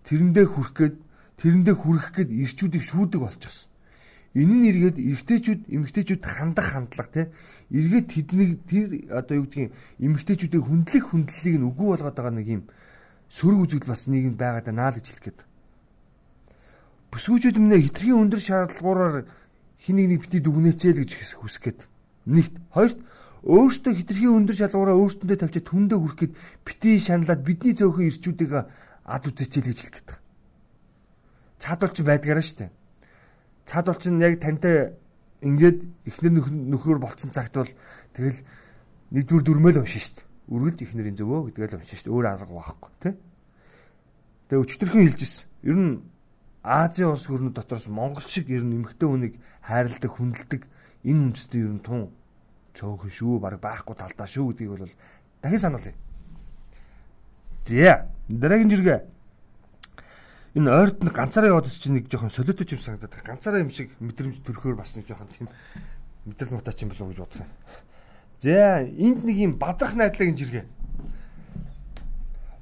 Тэрэндээ 0.07 0.45
хүрх 0.47 0.71
гээд 0.75 0.95
тэрэндээ 1.39 1.75
хүрэх 1.75 2.07
гээд 2.15 2.29
ирчүүдийг 2.31 2.83
шүүдэг 2.83 3.21
болчихсон. 3.23 3.70
Энэ 4.31 4.55
нь 4.55 4.67
эргээд 4.71 4.97
эргэжтэйчүүд 4.97 5.61
эмэгтэйчүүд 5.75 6.23
хандах 6.23 6.67
хандлага 6.71 7.11
те 7.11 7.23
эргээд 7.67 8.07
тэднийг 8.07 8.51
тэр 8.63 8.87
одоо 9.11 9.43
юу 9.43 9.45
гэдгийг 9.47 9.75
эмэгтэйчүүдийг 9.99 10.63
хүндлэх 10.63 11.05
хүндлэлийг 11.11 11.57
нь 11.59 11.67
үгүй 11.67 11.87
болгоод 11.91 12.15
байгаа 12.15 12.35
нэг 12.39 12.47
юм 12.47 12.63
сөрөг 13.27 13.59
үзэгдэл 13.67 13.91
бас 13.91 14.07
нийгэмд 14.07 14.39
байгаад 14.39 14.67
байна 14.71 14.87
л 14.87 14.95
гэж 14.95 15.07
хэлэх 15.11 15.25
гээд. 15.27 15.39
Бүсгүүчүүд 17.11 17.57
минь 17.59 17.83
хитрхийн 17.91 18.21
өндөр 18.23 18.39
шаардлагаараар 18.39 19.27
хэнийг 19.83 20.07
нэг 20.15 20.19
бити 20.23 20.39
дүгнээчээ 20.39 20.91
л 20.95 21.01
гэж 21.03 21.11
хүсэх 21.35 21.63
гээд. 21.67 21.79
Нэгт 22.31 22.55
хоёрт 22.71 22.99
өөртөө 23.43 23.93
хитрхийн 23.99 24.35
өндөр 24.47 24.55
шалгуураа 24.55 24.95
өөртөндөө 24.95 25.37
тавьчаад 25.43 25.67
түндээ 25.67 25.99
хүрэх 25.99 26.19
гээд 26.23 26.33
бити 26.63 26.89
шаналаад 27.03 27.41
бидний 27.43 27.75
зөөхөн 27.75 28.07
ирчүүдийг 28.07 28.51
ад 28.55 29.23
үзээчээ 29.27 29.61
л 29.65 29.69
гэж 29.73 29.79
хэлэх 29.81 29.95
гээд. 29.97 30.09
цаадуул 31.61 31.93
чи 31.93 32.01
байдгаараа 32.01 32.45
штэ. 32.45 32.69
Цаадуул 33.65 33.99
чи 34.01 34.09
яг 34.09 34.39
тантай 34.41 34.93
ингээд 35.41 35.79
эхнэр 36.05 36.49
нөхөр 36.49 36.99
болцсон 37.01 37.33
цагт 37.33 37.55
бол 37.57 37.71
тэгэл 38.13 38.39
нэгдүгээр 39.11 39.45
дүрмэл 39.45 39.81
уншин 39.81 40.01
штэ. 40.01 40.21
Үргэлж 40.51 40.79
эхнэрийн 40.85 41.17
зөвөө 41.17 41.49
гэдгээл 41.49 41.81
уншин 41.81 41.97
штэ. 41.97 42.13
Өөр 42.13 42.25
арга 42.29 42.53
байхгүй 42.53 42.91
тий. 43.01 43.13
Тэгээ 44.49 44.63
өчтөрхөн 44.65 45.05
хэлжсэн. 45.09 45.45
Ер 45.65 45.77
нь 45.77 45.93
Азийн 46.61 47.09
улс 47.09 47.25
хөрнөд 47.25 47.57
дотроос 47.57 47.89
Монгол 47.89 48.25
шиг 48.29 48.45
ер 48.53 48.61
нь 48.61 48.77
эмэгтэй 48.77 49.09
хүнийг 49.09 49.33
хайрладаг, 49.65 50.11
хүндэлдэг 50.13 50.61
энэ 51.01 51.33
үндэстэй 51.33 51.65
ер 51.65 51.73
нь 51.73 51.81
тун 51.81 52.13
цөөхөн 52.77 53.09
шүү, 53.09 53.41
баг 53.41 53.57
байхгүй 53.57 53.97
талдаа 53.97 54.29
шүү 54.29 54.53
гэдгийг 54.53 54.69
бол 54.69 54.93
дахин 55.41 55.57
сануулъя. 55.57 55.97
Зэ. 57.65 58.05
Дараагийн 58.29 58.69
жиргээ. 58.69 58.99
Энэ 60.55 60.69
ойрд 60.71 60.99
нь 61.03 61.11
ганцаараа 61.15 61.55
яваад 61.55 61.71
чинь 61.71 61.95
нэг 61.99 62.11
жоохон 62.11 62.29
солиотой 62.29 62.67
юм 62.67 62.79
санагдаад 62.79 63.11
байна. 63.11 63.29
Ганцаараа 63.31 63.61
юм 63.63 63.71
шиг 63.71 63.95
мэдрэмж 63.99 64.43
төрөхөөр 64.43 64.75
бас 64.75 64.95
нэг 64.95 65.07
жоохон 65.07 65.31
тийм 65.31 65.47
мэдрэл 66.27 66.55
мутаач 66.59 66.81
юм 66.83 66.89
болов 66.91 67.07
уу 67.07 67.11
гэж 67.15 67.19
бодох 67.23 67.39
юм. 67.39 67.51
За, 68.43 68.83
энд 68.83 69.23
нэг 69.23 69.37
юм 69.37 69.53
бадрах 69.55 69.95
найдлагын 69.95 70.35
жиргээ. 70.35 70.65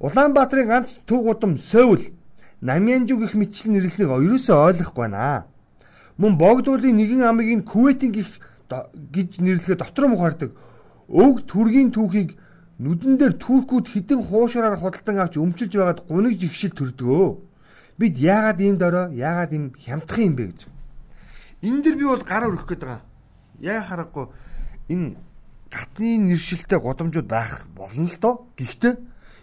Улаанбаатарын 0.00 0.68
ганц 0.68 1.02
төв 1.04 1.26
гудам 1.26 1.58
Сөүл 1.58 2.14
Намянжу 2.60 3.16
гих 3.16 3.32
мэтчил 3.34 3.72
нэрлэснийг 3.72 4.12
ерөөсөө 4.12 4.56
ойлгохгүй 4.68 5.08
байна. 5.08 5.48
Мөн 6.20 6.36
богдуулын 6.36 6.92
нэгэн 6.92 7.24
амыг 7.24 7.64
Кувейтийн 7.64 8.12
гих 8.12 8.36
гэж 8.68 9.40
нэрлэхэд 9.40 9.80
дотроо 9.80 10.12
мухаардаг. 10.12 10.52
Өг 11.08 11.48
түргийн 11.48 11.88
түүхийг 11.88 12.36
нүдэн 12.76 13.16
дээр 13.16 13.32
туркууд 13.40 13.88
хідэн 13.88 14.20
хуушаараар 14.20 14.76
худалдан 14.76 15.24
авч 15.24 15.40
өмчилж 15.40 15.72
байгаад 15.72 16.04
гуниг 16.04 16.36
жигшил 16.36 16.76
төрдгөө. 16.76 17.49
Бид 18.00 18.16
яагаад 18.16 18.60
ийм 18.64 18.80
дөрөө, 18.80 19.12
яагаад 19.12 19.52
ийм 19.52 19.64
хямдхан 19.76 20.24
юм 20.24 20.34
бэ 20.40 20.44
гэж. 20.56 20.60
Энэ 21.68 21.82
дэр 21.84 21.96
би 22.00 22.04
бол 22.08 22.24
гараа 22.24 22.48
өрөх 22.48 22.64
гээд 22.64 22.80
байгаа. 22.80 23.04
Яа 23.60 23.84
харахгүй 23.84 24.32
энэ 24.88 25.20
татны 25.68 26.16
нэршилтэй 26.32 26.80
годомжууд 26.80 27.28
байх 27.28 27.68
болно 27.76 28.08
л 28.08 28.16
доо. 28.16 28.48
Гэхдээ 28.56 28.96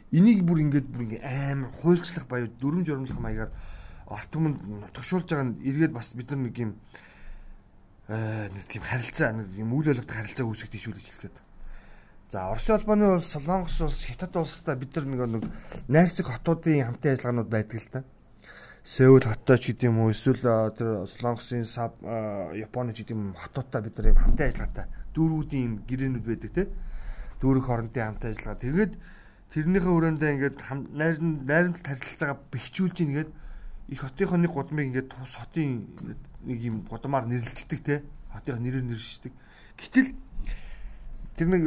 Энийг 0.08 0.46
бүр 0.48 0.64
ингээд 0.64 0.88
бүр 0.88 1.04
ингээ 1.04 1.20
амар 1.20 1.72
хуйлчлах 1.84 2.32
баяа 2.32 2.48
дүрм 2.48 2.88
журмлах 2.88 3.20
маягаар 3.20 3.52
арт 4.08 4.32
түмэнд 4.32 4.96
тушуулж 4.96 5.28
байгаа 5.28 5.52
нь 5.52 5.60
эргээд 5.68 5.92
бас 5.92 6.16
бид 6.16 6.32
нар 6.32 6.48
нэг 6.48 6.56
юм 6.56 6.72
э 8.08 8.48
нэг 8.48 8.64
тийм 8.72 8.88
харилцаа 8.88 9.36
нэг 9.36 9.52
юм 9.60 9.76
үйл 9.76 9.92
явдлын 9.92 10.08
харилцаа 10.08 10.48
үүсгэх 10.48 10.72
тийш 10.72 10.88
үү 10.88 10.96
гэж 10.96 11.08
хэлгээд. 11.12 11.38
За 12.32 12.48
Орос 12.48 12.72
улбаны 12.72 13.20
улс, 13.20 13.28
Солонгос 13.28 13.84
улс, 13.84 14.08
Хятад 14.08 14.32
улстай 14.40 14.80
бид 14.80 14.96
нар 14.96 15.28
нэг 15.28 15.44
найрсаг 15.92 16.32
хотуудын 16.32 16.88
хамтын 16.88 17.12
ажиллагаанууд 17.12 17.52
байдаг 17.52 17.76
л 17.84 17.92
та. 17.92 18.00
Сеул 18.88 19.20
хоттой 19.20 19.60
ч 19.60 19.76
гэдэм 19.76 20.00
үү 20.00 20.16
эсвэл 20.16 20.72
тэр 20.72 21.04
Солонгосын 21.12 21.68
Саб 21.68 22.00
Японы 22.56 22.96
ч 22.96 23.04
гэдэм 23.04 23.36
хотуудтай 23.36 23.84
бид 23.84 24.00
нар 24.00 24.16
юм 24.16 24.20
хамтын 24.24 24.48
ажиллагаатай 24.48 24.88
дүүргүүдийн 25.12 25.66
юм 25.68 25.74
гэрээнүүд 25.84 26.24
байдаг 26.24 26.52
те. 26.56 26.64
Дүүрэг 27.44 27.68
хоорондын 27.68 28.06
хамтын 28.16 28.32
ажиллагаа. 28.32 28.64
Тэгээд 28.64 28.94
тэрнийхээ 29.52 29.92
өрөөндөө 29.92 30.30
ингээд 30.40 30.58
найрын 30.96 31.32
найранд 31.44 31.78
тарилцаагаа 31.84 32.40
бэхжүүлж 32.48 32.98
ингээд 33.04 33.30
их 33.92 34.00
хотынхоо 34.00 34.40
нэг 34.40 34.56
гудмыг 34.56 34.88
ингээд 34.88 35.12
тус 35.12 35.36
хотын 35.36 35.92
нэг 36.48 36.60
юм 36.64 36.88
гудмаар 36.88 37.28
нэрлэлцдэг 37.28 37.80
те 37.84 38.08
хотынхоо 38.32 38.64
нэрээр 38.64 38.88
нэрлждэг. 38.88 39.34
Гэтэл 39.84 40.16
тэр 41.36 41.48
нэг 41.52 41.64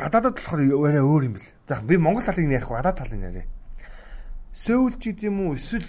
гадаадд 0.00 0.32
болохоор 0.32 0.64
өөрөө 0.64 1.04
өөр 1.04 1.22
юм 1.28 1.34
бэл. 1.36 1.52
За 1.68 1.84
би 1.84 2.00
Монгол 2.00 2.24
талыг 2.24 2.48
ярих 2.48 2.72
гадаад 2.72 2.96
талыг 2.96 3.20
яриа. 3.20 3.59
Сөүл 4.60 5.00
ч 5.00 5.16
гэдэм 5.16 5.40
үү 5.40 5.56
эсвэл 5.56 5.88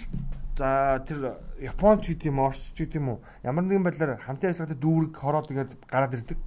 за 0.56 1.04
тэр 1.04 1.36
Япон 1.60 2.00
ч 2.00 2.16
гэдэм 2.16 2.40
үү 2.40 2.44
Орос 2.48 2.72
ч 2.72 2.88
гэдэм 2.88 3.04
үү 3.04 3.18
ямар 3.44 3.68
нэгэн 3.68 3.84
байдлаар 3.84 4.16
хамтын 4.16 4.48
ажиллагаатай 4.48 4.80
дүүрэг 4.80 5.12
хороод 5.12 5.52
ингээд 5.52 5.72
гараад 5.92 6.16
ирдэг. 6.16 6.40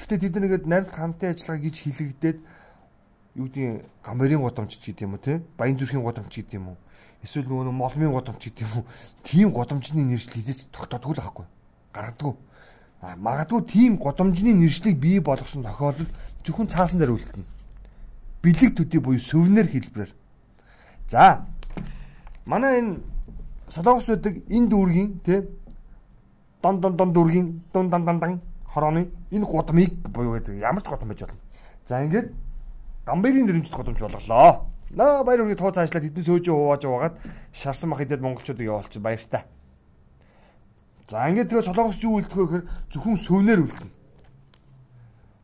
Гэхдээ 0.00 0.16
тэд 0.16 0.36
нэгэд 0.40 0.64
найранд 0.64 0.96
хамтын 0.96 1.36
ажиллагаа 1.36 1.60
гэж 1.60 1.76
хэлэгдээд 1.84 2.38
юу 3.36 3.46
гэдэг 3.52 3.84
гамбарын 4.00 4.40
годомч 4.40 4.80
гэдэг 4.80 5.04
юм 5.04 5.12
уу 5.12 5.20
те? 5.20 5.44
Баян 5.60 5.76
зүрхийн 5.76 6.00
годомч 6.00 6.32
гэдэг 6.40 6.56
юм 6.56 6.72
уу 6.72 6.80
эсвэл 7.20 7.52
нөгөө 7.52 7.68
молмын 7.68 8.16
годомч 8.16 8.40
гэдэг 8.48 8.64
юм 8.64 8.72
уу 8.80 8.84
тийм 9.20 9.52
годомчны 9.52 10.08
нэршил 10.08 10.40
хизээс 10.40 10.72
тогтоодгүй 10.72 11.12
л 11.12 11.20
байхгүй 11.20 11.46
гаргадаг 11.92 12.36
а 13.04 13.16
магадгүй 13.16 13.60
тийм 13.68 14.00
годомжны 14.00 14.56
нэршлиг 14.56 14.96
бий 14.96 15.20
болгосон 15.20 15.68
тохиолдолд 15.68 16.08
зөвхөн 16.48 16.72
цаасан 16.72 16.96
дээр 16.96 17.12
үлдэнэ. 17.12 17.44
Бэлэг 18.40 18.72
төдий 18.72 19.00
буюу 19.04 19.20
сувнэр 19.20 19.68
хэлбэрээр 19.68 20.12
за 21.08 21.46
манай 22.44 22.80
энэ 22.80 22.96
солонгос 23.68 24.06
байдаг 24.06 24.34
энэ 24.48 24.68
дүүргийн 24.68 25.20
те 25.24 25.48
дон 26.62 26.80
дон 26.80 26.96
дон 26.96 27.12
дүүргийн 27.12 27.62
дон 27.72 27.90
дан 27.90 28.04
дан 28.04 28.18
дан 28.18 28.40
хорооны 28.66 29.10
энэ 29.30 29.46
гудмыг 29.46 29.92
буюу 30.08 30.38
гэдэг 30.38 30.60
ямар 30.60 30.82
ч 30.82 30.88
годом 30.88 31.08
байж 31.08 31.20
болно 31.20 31.40
за 31.86 32.04
ингээд 32.04 32.46
Гамбайгийн 33.06 33.46
нэрмжт 33.46 33.72
годомж 33.72 34.00
болголоо. 34.00 34.66
Наа 34.90 35.22
баяр 35.22 35.46
үргийг 35.46 35.58
туу 35.58 35.70
цаашлаад 35.70 36.02
хэдэн 36.10 36.26
сөөжөө 36.26 36.56
хувааж 36.58 36.82
угаад 36.90 37.14
шарсан 37.54 37.90
мах 37.90 38.02
идэд 38.02 38.18
монголчуудыг 38.18 38.66
явуулчих 38.66 38.98
баяртай. 38.98 39.46
За 41.06 41.30
ингээд 41.30 41.54
тэгээ 41.54 41.70
солонгос 41.70 42.02
юу 42.02 42.18
үлдэх 42.18 42.34
вэ 42.34 42.46
гэхээр 42.46 42.64
зөвхөн 42.90 43.16
сөөнээр 43.22 43.60
үлдэнэ. 43.62 43.90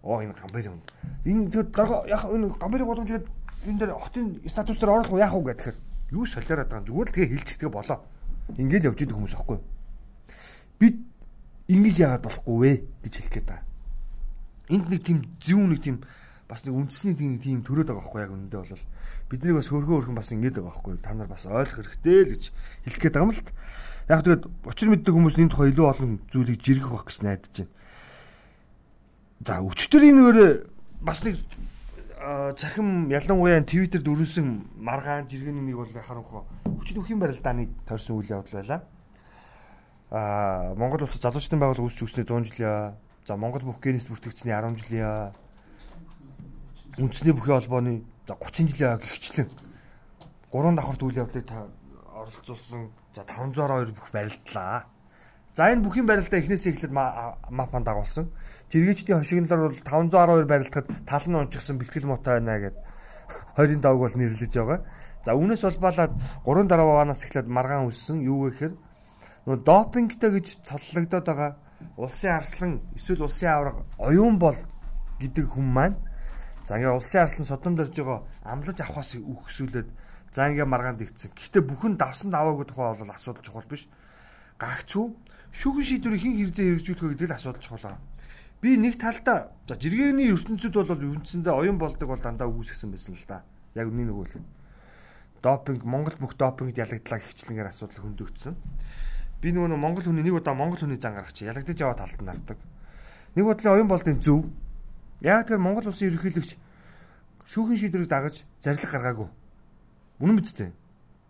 Оо 0.03 0.18
энэ 0.27 0.35
гамбайр 0.35 0.75
юм. 0.75 0.83
Энэ 1.22 1.62
дараа 1.70 2.03
яг 2.11 2.27
энэ 2.27 2.51
гамбайрын 2.51 2.88
годомж 2.90 3.11
гээд 3.14 3.27
энэ 3.66 3.79
дээр 3.79 3.92
хотын 3.94 4.40
статус 4.46 4.79
дээр 4.79 4.90
оруулах 4.90 5.12
уу 5.12 5.22
яах 5.22 5.35
уу 5.35 5.46
гэхээр 5.46 5.77
юу 6.12 6.27
солиороод 6.27 6.68
байгаа 6.68 6.87
зүгээр 6.87 7.09
л 7.09 7.14
тэгээ 7.14 7.33
хилчдэг 7.33 7.70
болоо. 7.70 7.98
Ингээд 8.59 8.87
явж 8.90 8.98
идэх 9.03 9.16
хүмүүс 9.16 9.35
аахгүй. 9.38 9.59
Бид 10.79 10.96
ингэж 11.70 11.96
яагаад 12.03 12.27
болохгүй 12.27 12.57
вэ 12.59 12.72
гэж 13.07 13.12
хэлэх 13.16 13.33
гээд 13.33 13.48
байгаа. 13.48 13.66
Энд 14.72 14.87
нэг 14.90 15.01
тийм 15.07 15.18
зүүн 15.38 15.68
нэг 15.72 15.81
тийм 15.83 15.96
бас 16.51 16.66
нэг 16.66 16.75
үндэсний 16.75 17.14
тийм 17.16 17.40
тийм 17.40 17.59
төрөөд 17.64 17.88
байгаа 17.88 18.03
байхгүй 18.03 18.22
яг 18.22 18.33
үнэндээ 18.35 18.61
бол 18.61 18.85
бидний 19.33 19.55
бас 19.57 19.68
хөргөө 19.72 19.96
хөргөн 20.05 20.18
бас 20.20 20.29
ингэдэг 20.37 20.61
байгаа 20.61 20.68
байхгүй 20.77 20.94
та 21.01 21.14
нар 21.16 21.31
бас 21.33 21.48
ойлгох 21.48 21.77
хэрэгтэй 21.81 22.18
л 22.20 22.33
гэж 22.37 22.44
хэлэх 22.85 23.01
гээд 23.01 23.14
байгаа 23.16 23.25
юм 23.25 23.33
л 23.33 23.40
яг 24.12 24.20
тэгээд 24.20 24.44
учир 24.68 24.88
мэддэг 24.92 25.14
хүмүүс 25.16 25.37
энэ 25.40 25.53
тухай 25.55 25.68
илүү 25.72 25.87
олон 25.88 26.12
зүйлийг 26.29 26.61
жиргэх 26.61 26.90
байх 26.92 27.07
гэж 27.09 27.18
найдаж 27.25 27.55
байна. 27.57 27.72
За 29.42 29.55
өчтөр 29.64 30.03
энэ 30.03 30.20
өөр 30.29 30.38
бас 31.01 31.25
нэг 31.25 31.40
захим 32.23 33.11
ялангуяа 33.11 33.63
Twitter-д 33.67 34.07
өрнсөн 34.07 34.71
маргаан 34.79 35.27
жиргэний 35.27 35.59
нэг 35.59 35.77
бол 35.77 35.91
харанхуу 35.91 36.47
хүчин 36.79 37.03
нөхөн 37.03 37.19
барилдааны 37.19 37.69
тойрсон 37.83 38.23
үйл 38.23 38.31
явдал 38.31 38.63
байлаа. 38.63 38.81
Аа 40.11 40.75
Монгол 40.79 41.03
улс 41.03 41.19
залуучдын 41.19 41.59
байгууллага 41.59 41.89
үүсч 41.91 42.07
өгснээ 42.07 42.27
100 42.31 42.47
жилийн 42.47 42.95
за 43.27 43.35
Монгол 43.35 43.67
бүх 43.67 43.83
генис 43.83 44.07
бүртгэгдсэний 44.07 44.55
10 44.55 44.79
жилийн 44.79 45.35
үндэсний 47.03 47.35
бүхий 47.35 47.55
холбооны 47.59 48.07
30 48.31 48.71
жилийн 48.71 49.03
гихчлэн 49.03 49.51
гурван 50.53 50.79
давхарт 50.79 51.03
үйл 51.03 51.27
явдлыг 51.27 51.47
та 51.49 51.67
оролцуулсан 52.15 52.95
за 53.15 53.27
502 53.27 53.99
бүх 53.99 54.15
барилдлаа. 54.15 54.87
За 55.59 55.75
энэ 55.75 55.83
бүхий 55.83 56.07
барилдаа 56.07 56.39
эхнээсээ 56.39 56.73
эхлээд 56.79 56.95
мапанд 57.51 57.85
дагуулсан. 57.85 58.31
Жиргээчдийн 58.73 59.21
хошигнолоор 59.21 59.69
бол 59.69 59.81
512 59.85 60.49
барилдахад 60.49 60.89
тал 61.05 61.27
нь 61.29 61.37
унчихсан 61.37 61.77
бэлтгэл 61.77 62.09
мотой 62.09 62.41
байна 62.41 62.73
гэд 62.73 62.77
20-ын 63.61 63.81
давг 63.85 64.01
бол 64.01 64.17
нэрлэж 64.17 64.53
байгаа. 64.57 64.81
За 65.23 65.37
үүнээс 65.37 65.63
улбалаад 65.69 66.13
3 66.49 66.67
дараагаанаас 66.73 67.21
эхлээд 67.29 67.53
маргаан 67.53 67.93
үссэн 67.93 68.25
юу 68.25 68.49
гэхээр 68.49 68.73
нөгөө 69.45 69.61
допингтэй 69.69 70.31
гэж 70.33 70.47
цоллогдоод 70.65 71.27
байгаа 71.29 71.53
улсын 72.01 72.33
арслан 72.33 72.81
эсвэл 72.97 73.29
улсын 73.29 73.53
авраг 73.53 73.77
оюун 74.01 74.41
бол 74.41 74.57
гэдэг 75.21 75.53
хүн 75.53 75.69
маань 75.69 75.97
За 76.65 76.79
ингээ 76.79 76.95
улсын 76.95 77.27
арслан 77.27 77.47
содом 77.47 77.75
дөрж 77.75 77.91
байгаа 77.91 78.23
амлаж 78.47 78.79
авахаас 78.79 79.19
үхсүүлээд 79.19 79.89
за 80.31 80.47
ингээ 80.47 80.65
маргаанд 80.65 81.03
игцэн. 81.03 81.35
Гэхдээ 81.35 81.63
бүхэн 81.67 81.99
давсан 81.99 82.31
даваагүй 82.31 82.71
тухай 82.71 82.95
бол 82.95 83.11
асуудал 83.11 83.43
чухал 83.43 83.67
биш. 83.67 83.91
Гагцүү 84.63 85.05
шүүгэн 85.51 85.87
шийдвэрийг 85.91 86.23
хэн 86.23 86.37
хэрэгцээ 86.39 86.67
хэрэгжүүлэх 86.71 87.11
гэдэг 87.19 87.29
л 87.29 87.35
асуудал 87.35 87.63
чухал 87.67 87.87
аа. 87.91 87.99
Би 88.62 88.79
нэг 88.79 88.96
талдаа 89.03 89.51
за 89.66 89.75
жиргэний 89.75 90.31
ертөнцид 90.31 90.72
бол 90.72 90.87
үндсэндээ 90.87 91.53
оюун 91.53 91.79
болдог 91.83 92.09
бол 92.09 92.22
дандаа 92.22 92.46
үүсгэсэн 92.46 92.94
байсан 92.94 93.18
л 93.18 93.27
да. 93.27 93.42
Яг 93.75 93.90
үнийг 93.90 94.09
нэг 94.09 94.16
үл. 94.16 94.46
Допинг 95.42 95.83
Монгол 95.83 96.14
бүх 96.22 96.38
допингд 96.38 96.79
ялагдлаа 96.79 97.18
хвчлэнгээр 97.18 97.75
асуудал 97.75 98.07
хөндөгдсөн. 98.07 98.55
Би 99.42 99.51
нөгөө 99.51 99.75
Монгол 99.75 100.07
хүний 100.07 100.22
нэг 100.22 100.38
удаа 100.38 100.55
Монгол 100.55 100.79
хүний 100.79 101.03
зан 101.03 101.18
гаргачих 101.18 101.51
ялагдаж 101.51 101.75
яваа 101.75 101.98
талд 101.98 102.22
нь 102.22 102.31
хардаг. 102.31 102.59
Нэг 103.35 103.44
бодлын 103.44 103.75
оюун 103.75 103.90
болдын 103.90 104.22
зөв 104.22 104.46
Яг 105.22 105.46
тэр 105.46 105.62
Монгол 105.62 105.87
улсын 105.87 106.11
ерөнхийлөгч 106.11 106.57
шүүхийн 107.46 107.79
шийдвэрийг 107.79 108.11
дагаж 108.11 108.42
зарлиг 108.59 108.90
гаргаагүй. 108.90 109.29
Үнэн 110.18 110.38
биз 110.42 110.51
дээ. 110.59 110.75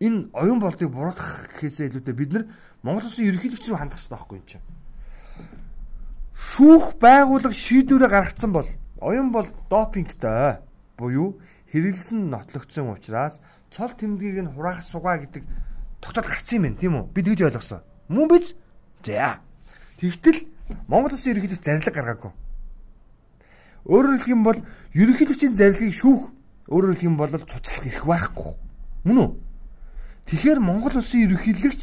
Энэ 0.01 0.33
оюун 0.33 0.65
болдыг 0.65 0.89
буруутгах 0.89 1.53
гэхээсээ 1.61 1.93
илүүтэй 1.93 2.17
бид 2.17 2.33
нар 2.33 2.45
Монгол 2.81 3.13
улсын 3.13 3.29
ерөнхийлөгч 3.29 3.69
рүү 3.69 3.77
хандах 3.77 4.01
хэрэгтэй 4.01 4.17
байхгүй 4.17 4.37
юм 4.41 4.47
чинь. 4.49 4.65
Шүүх 6.37 6.97
байгууллага 7.01 7.55
шийдвэрээ 7.55 8.09
гаргацсан 8.09 8.53
бол 8.53 8.69
оюун 9.01 9.33
бол 9.33 9.49
допингтай 9.69 10.63
буюу 10.97 11.41
хэрэгэлсэн 11.73 12.31
нотлогдсон 12.31 12.93
учраас 12.93 13.41
цол 13.71 13.93
тэмдгийг 13.97 14.45
нь 14.45 14.53
хураах 14.53 14.85
сугаа 14.85 15.19
гэдэг 15.21 15.45
тогтоод 16.01 16.27
гарсан 16.27 16.57
юм 16.57 16.63
байна 16.63 16.81
тийм 16.81 16.95
үү? 16.97 17.05
Би 17.15 17.21
тэгж 17.23 17.41
ойлгосон. 17.49 17.81
Мөн 18.09 18.29
биз? 18.29 18.55
За. 19.05 19.41
Тэгтэл 19.97 20.49
Монгол 20.89 21.15
улсын 21.17 21.33
ерөнхийлөгч 21.33 21.65
зарлиг 21.65 21.95
гаргаагүй. 21.95 22.33
Өөрөөр 23.89 24.17
хэлэх 24.23 24.33
юм 24.33 24.43
бол 24.45 24.59
ерөнхийлөгчийн 24.95 25.57
зарилыг 25.57 25.95
шүүх 25.95 26.31
өөрөөр 26.69 26.95
хэлэх 26.97 27.09
юм 27.09 27.17
бол 27.17 27.33
цуцлах 27.33 27.87
эрх 27.87 28.07
байхгүй. 28.07 28.53
Мөн 29.05 29.19
үү? 29.19 29.31
Тэгэхээр 30.27 30.61
Монгол 30.63 30.97
улсын 31.03 31.27
ерөнхийлөгч 31.27 31.81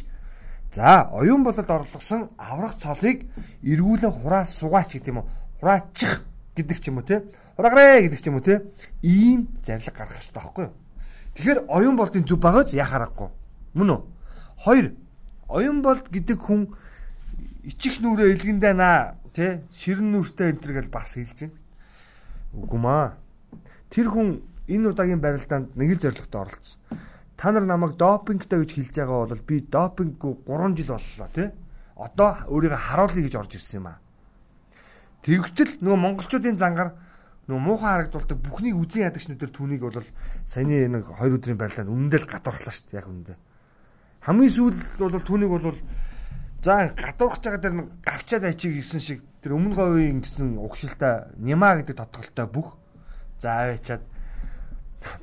за 0.72 1.10
оюун 1.12 1.44
болоод 1.44 1.70
орлогосон 1.70 2.30
аврах 2.38 2.78
цолыг 2.78 3.26
эргүүлэн 3.62 4.12
хураа 4.12 4.44
сугаач 4.46 4.94
гэдэг 4.94 5.08
юм 5.08 5.18
уу? 5.18 5.28
Хураачих 5.58 6.22
гэдэг 6.54 6.78
ч 6.78 6.88
юм 6.88 6.98
уу 6.98 7.06
те? 7.06 7.24
Хурааграа 7.56 8.00
гэдэг 8.02 8.20
ч 8.22 8.26
юм 8.30 8.38
уу 8.38 8.46
те? 8.46 8.62
Ийм 9.02 9.48
зарлиг 9.62 9.94
гаргах 9.94 10.16
хэрэгтэй 10.16 10.34
байхгүй 10.38 10.64
юу? 10.64 10.74
Тэгэхээр 11.34 11.60
оюун 11.66 11.96
болтын 11.96 12.24
зүв 12.24 12.38
багаж 12.38 12.70
яхаарахгүй. 12.70 13.28
Мөн 13.74 13.90
үү? 13.90 14.00
Хоёр 14.62 14.86
оюун 15.50 15.82
болт 15.82 16.06
гэдэг 16.06 16.38
хүн 16.38 16.70
ичих 17.66 17.98
нүрээ 18.00 18.38
илгэндээ 18.38 18.74
наа 18.74 19.18
тий 19.34 19.60
ширэн 19.74 20.14
нүртэй 20.14 20.54
энэ 20.54 20.60
төр 20.62 20.72
гэл 20.78 20.94
бас 20.94 21.14
хэлж 21.18 21.50
байна. 21.50 21.58
Үгүй 22.54 22.78
маа. 22.78 23.18
Тэр 23.90 24.10
хүн 24.10 24.42
энэ 24.70 24.94
удаагийн 24.94 25.20
барилдаанд 25.22 25.74
нэг 25.74 25.98
л 25.98 26.02
зорилготой 26.02 26.40
оролцсон. 26.46 26.78
Та 27.40 27.52
нар 27.56 27.64
намайг 27.64 27.96
допингтай 27.96 28.60
гэж 28.60 28.70
хэлж 28.76 28.94
байгаа 29.00 29.32
бол 29.32 29.44
би 29.48 29.64
допинггүй 29.64 30.44
3 30.44 30.76
жил 30.76 30.92
боллоо 30.92 31.28
тий. 31.32 31.48
Одоо 31.96 32.36
өөрийгөө 32.52 32.76
харуулъя 32.76 33.24
гэж 33.24 33.34
орж 33.40 33.56
ирсэн 33.56 33.80
юм 33.80 33.88
аа. 33.88 33.98
Тэгвтэл 35.24 35.80
нөгөө 35.80 36.00
монголчуудын 36.04 36.60
зангаар 36.60 36.92
нөгөө 37.48 37.64
муухай 37.64 37.88
харагдуулдаг 37.96 38.38
бүхнийг 38.44 38.76
үзэн 38.76 39.08
ядагчнууд 39.08 39.56
түүнийг 39.56 39.80
бол 39.88 40.04
саяны 40.44 41.00
нэг 41.00 41.08
2 41.08 41.40
өдрийн 41.40 41.56
барилдаанд 41.56 41.88
үнэндээ 41.88 42.20
л 42.20 42.28
гадуурхлаа 42.28 42.76
шүү 42.76 42.92
дээ 42.92 43.00
яг 43.00 43.08
үнэндээ. 43.08 43.38
Хамгийн 44.28 44.52
сүүлд 44.52 44.80
бол 45.00 45.24
түүнийг 45.24 45.50
бол 45.56 45.80
За 46.60 46.92
гадуурхаж 46.92 47.40
байгаа 47.40 47.60
дээр 47.64 47.88
гавчаад 48.04 48.44
ачиг 48.44 48.76
гисэн 48.76 49.00
шиг 49.00 49.24
тэр 49.40 49.56
өмнө 49.56 49.80
говийн 49.80 50.20
гисэн 50.20 50.60
угшилтаа 50.60 51.32
Нима 51.40 51.72
гэдэг 51.80 51.96
тодголтой 51.96 52.46
бүх 52.52 52.76
за 53.40 53.80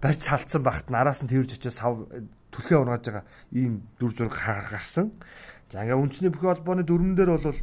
барьц 0.01 0.25
салцсан 0.25 0.63
багт 0.63 0.89
нараас 0.89 1.21
нь 1.23 1.29
тэрж 1.29 1.57
очиж 1.57 1.73
сав 1.73 2.07
түлхээ 2.51 2.77
ургаж 2.81 3.03
байгаа 3.05 3.25
ийм 3.51 3.85
дүр 3.99 4.11
зураг 4.13 4.35
гарсан. 4.71 5.11
За 5.69 5.83
ингээ 5.83 5.99
үндэсний 5.99 6.31
бүхий 6.31 6.49
холбооны 6.49 6.83
дүрмэн 6.83 7.15
дээр 7.15 7.31
бол 7.37 7.59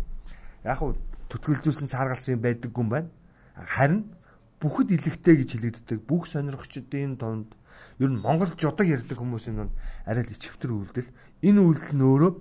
яг 0.64 0.78
хуу 0.78 0.94
төтгөлзүүлсэн 1.32 1.90
цааргалсан 1.90 2.38
юм 2.38 2.42
байдаггүй 2.44 2.82
юм 2.84 2.90
байна. 2.92 3.10
Харин 3.56 4.14
бүхэд 4.60 4.94
илэгтэй 4.94 5.34
гэж 5.42 5.50
хэлэгддэг 5.56 5.98
бүх 6.06 6.30
сонирхчдын 6.30 7.18
донд 7.18 7.56
ер 7.98 8.10
нь 8.10 8.20
монгол 8.20 8.54
жудаг 8.54 8.86
ярьдаг 8.86 9.18
хүмүүсийн 9.18 9.56
донд 9.56 9.72
арай 10.06 10.22
л 10.22 10.34
ичвтер 10.34 10.70
үйлдэл 10.70 11.10
энэ 11.42 11.60
үйлдэл 11.60 11.96
нь 11.98 12.06
өөрөө 12.06 12.32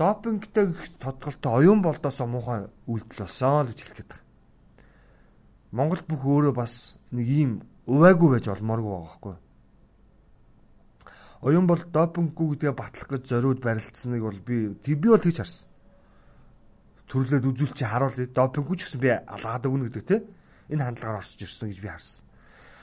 допингтэй 0.00 0.66
тодголтой 0.98 1.52
оюун 1.60 1.80
болдоосоо 1.84 2.26
муухай 2.26 2.60
үйлдэл 2.88 3.24
болсон 3.28 3.66
л 3.66 3.70
гэж 3.70 3.78
хэлэх 3.80 3.96
гээд 4.00 4.10
байна. 4.10 4.26
Монголд 5.70 6.06
бүх 6.08 6.22
өөрөө 6.24 6.54
бас 6.56 6.96
нэг 7.12 7.26
ийм 7.28 7.52
увайгүй 7.86 8.28
байж 8.36 8.48
олмооргүй 8.48 8.90
байгаа 8.90 9.06
байхгүй. 9.06 9.36
Оюун 11.40 11.66
бол 11.66 11.80
допинггүй 11.80 12.46
гэдгээ 12.56 12.74
батлах 12.76 13.08
гэж 13.08 13.22
зориуд 13.32 13.60
барилцсныг 13.64 14.20
бол 14.20 14.40
би 14.44 14.76
би 14.84 15.08
бол 15.08 15.20
тэгж 15.20 15.40
харсан. 15.40 15.64
Төрлөөд 17.08 17.48
үзүүлчи 17.48 17.84
харуулъя. 17.88 18.28
Допинггүй 18.28 18.76
ч 18.76 18.84
гэсэн 18.84 19.00
би 19.00 19.08
алгаад 19.08 19.64
өгнө 19.64 19.88
гэдэг 19.88 20.04
те. 20.04 20.20
Энэ 20.68 20.84
хандлагаар 20.84 21.24
орсож 21.24 21.40
ирсэн 21.48 21.72
гэж 21.72 21.80
би 21.80 21.88
харсан. 21.88 22.20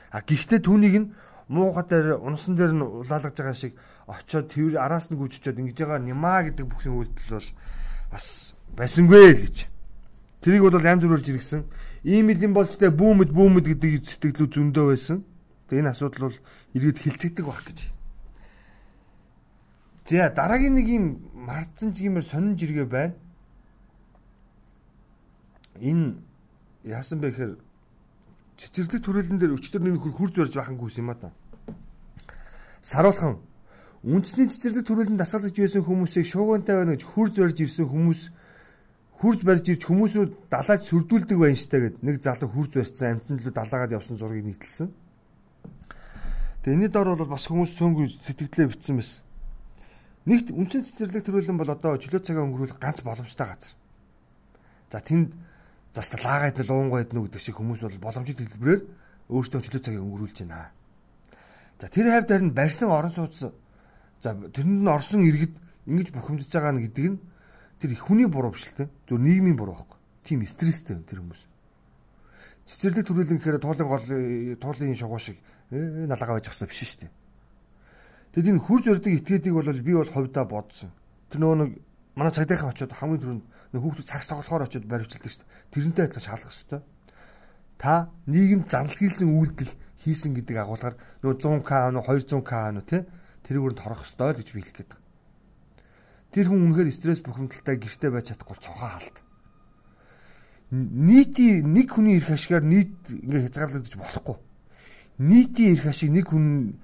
А 0.10 0.26
гэхдээ 0.26 0.60
түүнийг 0.66 0.96
нь 0.98 1.12
муухай 1.48 1.86
дээр 1.86 2.18
унсан 2.18 2.58
дээр 2.58 2.74
нь 2.74 2.82
улаалгаж 2.82 3.36
байгаа 3.38 3.54
шиг 3.54 3.78
очоод 4.08 4.50
тэр 4.52 4.82
араас 4.82 5.14
нь 5.14 5.20
гүйччихэд 5.22 5.62
ингэж 5.62 5.78
байгаа 5.80 6.02
нима 6.02 6.44
гэдэг 6.44 6.66
бүхний 6.66 6.92
үйлдэл 6.92 7.38
бол 7.38 7.50
бас 8.12 8.58
байсангүй 8.76 9.32
л 9.32 9.44
гэж. 9.48 9.58
Тэрийг 10.44 10.64
бол 10.64 10.82
янз 10.82 11.04
бүрээр 11.04 11.24
жиргсэн. 11.24 11.62
Ийм 12.08 12.32
л 12.32 12.40
юм 12.40 12.56
болж 12.56 12.72
тэ 12.80 12.88
бүүмэд 12.88 13.36
бүүмэд 13.36 13.66
гэдэг 13.68 14.08
сэтгэлүү 14.08 14.48
зөндөө 14.48 14.86
байсан. 14.96 15.28
Тэгээ 15.68 15.84
энэ 15.84 15.92
асуудал 15.92 16.32
бол 16.32 16.38
эргээд 16.72 17.04
хилцэгдэг 17.04 17.44
байх 17.44 17.62
гэж. 17.68 17.80
За 20.08 20.32
дараагийн 20.32 20.80
нэг 20.80 20.88
юм 20.88 21.06
мардсан 21.36 21.92
ч 21.92 22.08
юмэр 22.08 22.24
сонин 22.24 22.56
жиргээ 22.56 22.88
байна. 22.88 23.20
Энэ 25.84 26.16
яасан 26.88 27.20
бэ 27.20 27.36
гэхээр 27.36 27.54
цэцэрлэг 28.56 29.04
төрөлн 29.04 29.36
дээр 29.36 29.60
өчтөр 29.60 29.84
нэг 29.84 30.00
хурц 30.00 30.40
барьж 30.40 30.56
байхангүйс 30.56 31.04
юм 31.04 31.12
а 31.12 31.20
та. 31.20 31.36
Саруулхан 32.88 33.44
Үндэсний 34.08 34.48
цэцэрлэг 34.48 34.88
төрөлд 34.88 35.20
дасгалж 35.20 35.52
байсан 35.52 35.84
хүмүүсийг 35.84 36.24
шуугантай 36.24 36.80
байна 36.80 36.96
гэж 36.96 37.04
хурж 37.04 37.36
барьж 37.36 37.60
ирсэн 37.68 37.92
хүмүүс 37.92 38.32
хурж 39.18 39.42
барьж 39.42 39.66
ирж 39.74 39.84
хүмүүсүүд 39.90 40.32
далайж 40.50 40.82
сүрдүүлдэг 40.88 41.38
байна 41.38 41.58
штэ 41.58 41.78
гэд 41.82 41.96
нэг 42.06 42.22
залуу 42.22 42.50
хурж 42.54 42.78
барьсан 42.78 43.18
амтнд 43.18 43.42
л 43.42 43.52
далаагаад 43.52 43.96
явсан 43.98 44.18
зургийг 44.18 44.46
нийтэлсэн. 44.46 44.90
Тэгээ 46.62 46.76
энэний 46.78 46.92
дор 46.94 47.18
бол 47.18 47.26
бас 47.26 47.50
хүмүүс 47.50 47.74
цөөнгүй 47.78 48.08
сэтгэлдээ 48.22 48.68
битсэн 48.72 48.96
байсан. 49.02 49.22
Нэгт 50.28 50.48
үндэсний 50.52 50.86
цэцэрлэг 50.86 51.24
төрөлн 51.24 51.58
бол 51.58 51.72
одоо 51.72 51.98
чөлөө 51.98 52.22
цагаа 52.22 52.46
өнгөрүүлэх 52.46 52.78
ганц 52.78 53.00
боломжтой 53.02 53.48
газар. 53.48 53.74
За 54.92 55.00
тэнд 55.00 55.32
зас 55.96 56.12
лаагаад 56.14 56.62
нь 56.62 56.68
луунгойд 56.68 57.16
нь 57.16 57.22
гэдэг 57.24 57.42
шиг 57.42 57.58
хүмүүс 57.58 57.82
бол 57.88 58.06
боломжит 58.12 58.44
хэлбэрээр 58.44 58.82
өөртөө 59.32 59.62
чөлөө 59.64 59.82
цагийг 59.82 60.04
өнгөрүүлж 60.04 60.38
байна. 60.44 60.76
За 61.80 61.88
тэр 61.88 62.12
хавьд 62.12 62.30
харин 62.30 62.52
барьсан 62.52 62.92
орон 62.92 63.16
сууц 63.16 63.48
За 64.22 64.34
тэрэнд 64.34 64.82
нь 64.82 64.90
орсон 64.90 65.22
иргэд 65.30 65.54
ингэж 65.86 66.10
бухимдаж 66.10 66.50
байгаа 66.50 66.74
нь 66.74 66.84
гэдэг 66.90 67.06
нь 67.14 67.18
тэр 67.82 67.92
их 67.94 68.02
хүний 68.06 68.28
буруу 68.28 68.52
биш 68.52 68.66
л 68.68 68.78
те. 68.78 68.90
Зөв 69.08 69.20
нийгмийн 69.22 69.58
буруу 69.58 69.76
байхгүй. 69.76 69.98
Тим 70.24 70.46
стресстэй 70.46 70.98
тэр 71.06 71.22
хүмүүс. 71.22 71.42
Цэцэрлэг 72.68 73.08
төрүүлэн 73.08 73.38
гэхээр 73.40 73.64
туулын 73.64 73.88
гол 73.88 74.06
туулын 74.60 74.98
шугуу 74.98 75.20
шиг 75.22 75.40
э 75.72 76.08
налага 76.10 76.36
байж 76.36 76.52
ахсан 76.52 76.68
биш 76.68 76.84
шүү 76.84 77.08
дээ. 77.08 77.12
Тэгэд 78.36 78.50
энэ 78.52 78.66
хурж 78.66 78.86
өрдөг 78.92 79.14
этгээдийг 79.24 79.56
бол 79.56 79.72
би 79.72 79.94
бол 79.96 80.12
ховдоо 80.12 80.46
бодсон. 80.46 80.92
Тэр 81.32 81.40
нөгөө 81.42 81.58
нэг 81.64 81.72
манай 82.18 82.34
цагдаахан 82.36 82.72
очиод 82.76 82.92
хамгийн 82.92 83.22
түрүүнд 83.24 83.46
нэг 83.72 83.82
хүүхдүүд 83.82 84.12
цагс 84.12 84.28
тоглохоор 84.28 84.68
очиод 84.68 84.86
баривчилдаг 84.86 85.32
шүү 85.32 85.42
дээ. 85.42 85.52
Тэрнтэй 85.72 86.04
адилхан 86.06 86.26
шалгах 86.28 86.52
хэрэгтэй. 86.52 86.82
Та 87.80 87.94
нийгэм 88.28 88.62
занал 88.68 88.96
хийсэн 88.96 89.32
үйлдэл 89.32 89.74
хийсэн 90.04 90.32
гэдэг 90.36 90.58
агуулгаар 90.60 90.96
нөгөө 91.24 91.38
100к, 91.40 91.72
200к 92.04 92.52
нөө 92.74 92.86
тий 92.90 93.02
тэрийг 93.48 93.64
өрөнд 93.64 93.82
хорох 93.82 94.04
ёстой 94.04 94.36
л 94.36 94.40
гэж 94.44 94.50
би 94.52 94.62
хэлэх 94.62 94.76
гээд 94.76 94.92
байна. 94.92 95.07
Тэр 96.32 96.52
хүн 96.52 96.72
үнэхээр 96.72 96.92
стресс 96.92 97.22
бухимдалтай 97.24 97.78
гэртээ 97.80 98.12
байж 98.12 98.26
чадахгүй 98.32 98.58
цохоо 98.60 98.90
халт. 98.92 99.18
Нийтийн 100.72 101.64
нэг 101.72 101.88
хүний 101.96 102.20
эрх 102.20 102.36
ашигаар 102.36 102.64
нийт 102.68 102.92
ингээ 103.08 103.48
хязгаарлагдаж 103.48 103.96
болохгүй. 103.96 104.38
Нийтийн 105.24 105.80
эрх 105.80 105.86
ашиг 105.88 106.12
нэг 106.12 106.28
хүн 106.28 106.76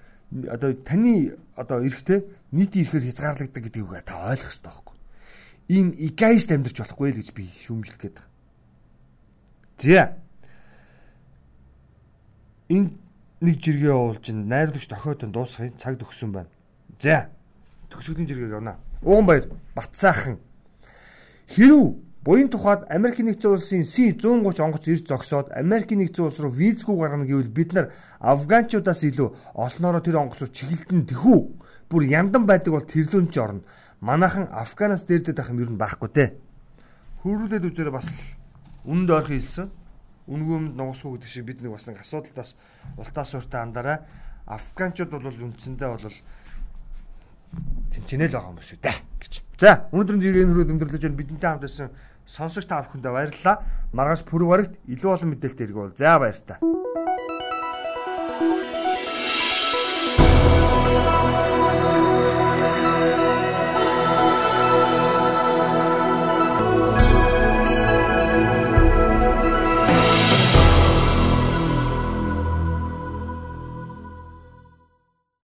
одоо 0.47 0.71
таны 0.87 1.35
одоо 1.55 1.83
эрхтэй 1.83 2.23
нийтийн 2.55 2.87
эрхээр 2.87 3.11
хязгаарлагддаг 3.11 3.63
гэдгийг 3.63 4.07
та 4.07 4.31
ойлгох 4.31 4.47
хэрэгтэй 4.47 4.71
байхгүй. 4.71 4.95
Ийм 5.67 5.87
эгоист 5.99 6.49
амьдрч 6.51 6.77
болохгүй 6.79 7.11
л 7.11 7.19
гэж 7.19 7.29
би 7.35 7.43
шүүмжлэх 7.51 7.99
гээд 7.99 8.15
байна. 8.15 8.31
За. 9.83 10.15
Энэ 12.71 12.89
нэг 13.43 13.57
жиргээ 13.59 13.91
явуулж 13.91 14.25
найрлагч 14.31 14.87
дохиотон 14.87 15.35
дуусгахын 15.35 15.75
цаг 15.77 15.99
төгсөн 15.99 16.31
байна. 16.31 16.49
За. 17.03 17.27
Төгсгөлийн 17.91 18.27
жиргэг 18.31 18.55
явна. 18.55 18.79
Ууган 19.05 19.25
баяр 19.25 19.45
Батсаахан. 19.75 20.39
Хэрв 21.47 21.95
буян 22.23 22.49
тухайд 22.49 22.87
Америк 22.89 23.19
нэгдсэн 23.19 23.51
улсын 23.51 23.83
C130 23.83 24.63
онгоц 24.63 24.87
ирж 24.87 25.07
зогсоод 25.07 25.51
Америк 25.51 25.91
нэгдсэн 25.91 26.25
улс 26.25 26.39
руу 26.39 26.51
визгүй 26.51 26.95
гаргана 26.95 27.27
гэвэл 27.27 27.51
бид 27.51 27.73
нар 27.73 27.91
афганчуудаас 28.19 29.03
илүү 29.03 29.29
олноороо 29.53 29.99
тэр 29.99 30.23
онгоцоор 30.23 30.51
чиглэлтэн 30.55 31.03
тэхүү 31.11 31.37
бүр 31.91 32.03
яндан 32.07 32.47
байдаг 32.47 32.73
бол 32.73 32.87
тэрлүүн 32.87 33.27
ч 33.27 33.37
орно. 33.43 33.67
Манайхан 33.99 34.47
Афганаас 34.51 35.03
дээрдэд 35.03 35.35
байх 35.35 35.51
юм 35.51 35.59
ер 35.59 35.71
нь 35.71 35.79
байхгүй 35.79 36.09
те. 36.15 36.35
Хөрүүлээд 37.23 37.67
үзээрэй 37.67 37.91
бас 37.91 38.07
үнэнд 38.87 39.11
ойрхон 39.11 39.35
хэлсэн. 39.35 39.67
Үнгөөмд 40.27 40.75
нугасгүй 40.79 41.11
гэдэг 41.19 41.29
шиг 41.31 41.43
бид 41.47 41.59
нэг 41.59 41.75
бас 41.75 41.87
нэг 41.87 41.99
асуудалтаас 41.99 42.55
ултаас 42.95 43.31
уртаа 43.35 43.61
андараа 43.67 43.97
афганчууд 44.47 45.11
бол 45.11 45.27
үндсэндээ 45.27 45.89
бол 45.91 46.07
тэнцэнэл 47.93 48.33
байгаа 48.33 48.51
юм 48.53 48.61
шүү 48.61 48.79
дээ 48.81 48.97
гэж. 49.21 49.33
За 49.61 49.87
өнөөдрийн 49.93 50.23
зэргийн 50.23 50.49
хөрөөд 50.51 50.73
өндөрлөж 50.73 51.03
байна 51.05 51.19
бидэнтэй 51.19 51.49
хамт 51.49 51.63
байсан 51.63 51.89
сонсогч 52.25 52.67
та 52.67 52.83
бүхэндээ 52.83 53.13
баярлалаа. 53.13 53.55
Маргааш 53.93 54.21
пүрэв 54.25 54.47
барагт 54.49 54.73
илүү 54.89 55.11
олон 55.13 55.29
мэдээлэлтэй 55.33 55.65
иргүүл. 55.69 55.97
За 55.97 56.17
баяр 56.17 56.39
та. 56.41 56.57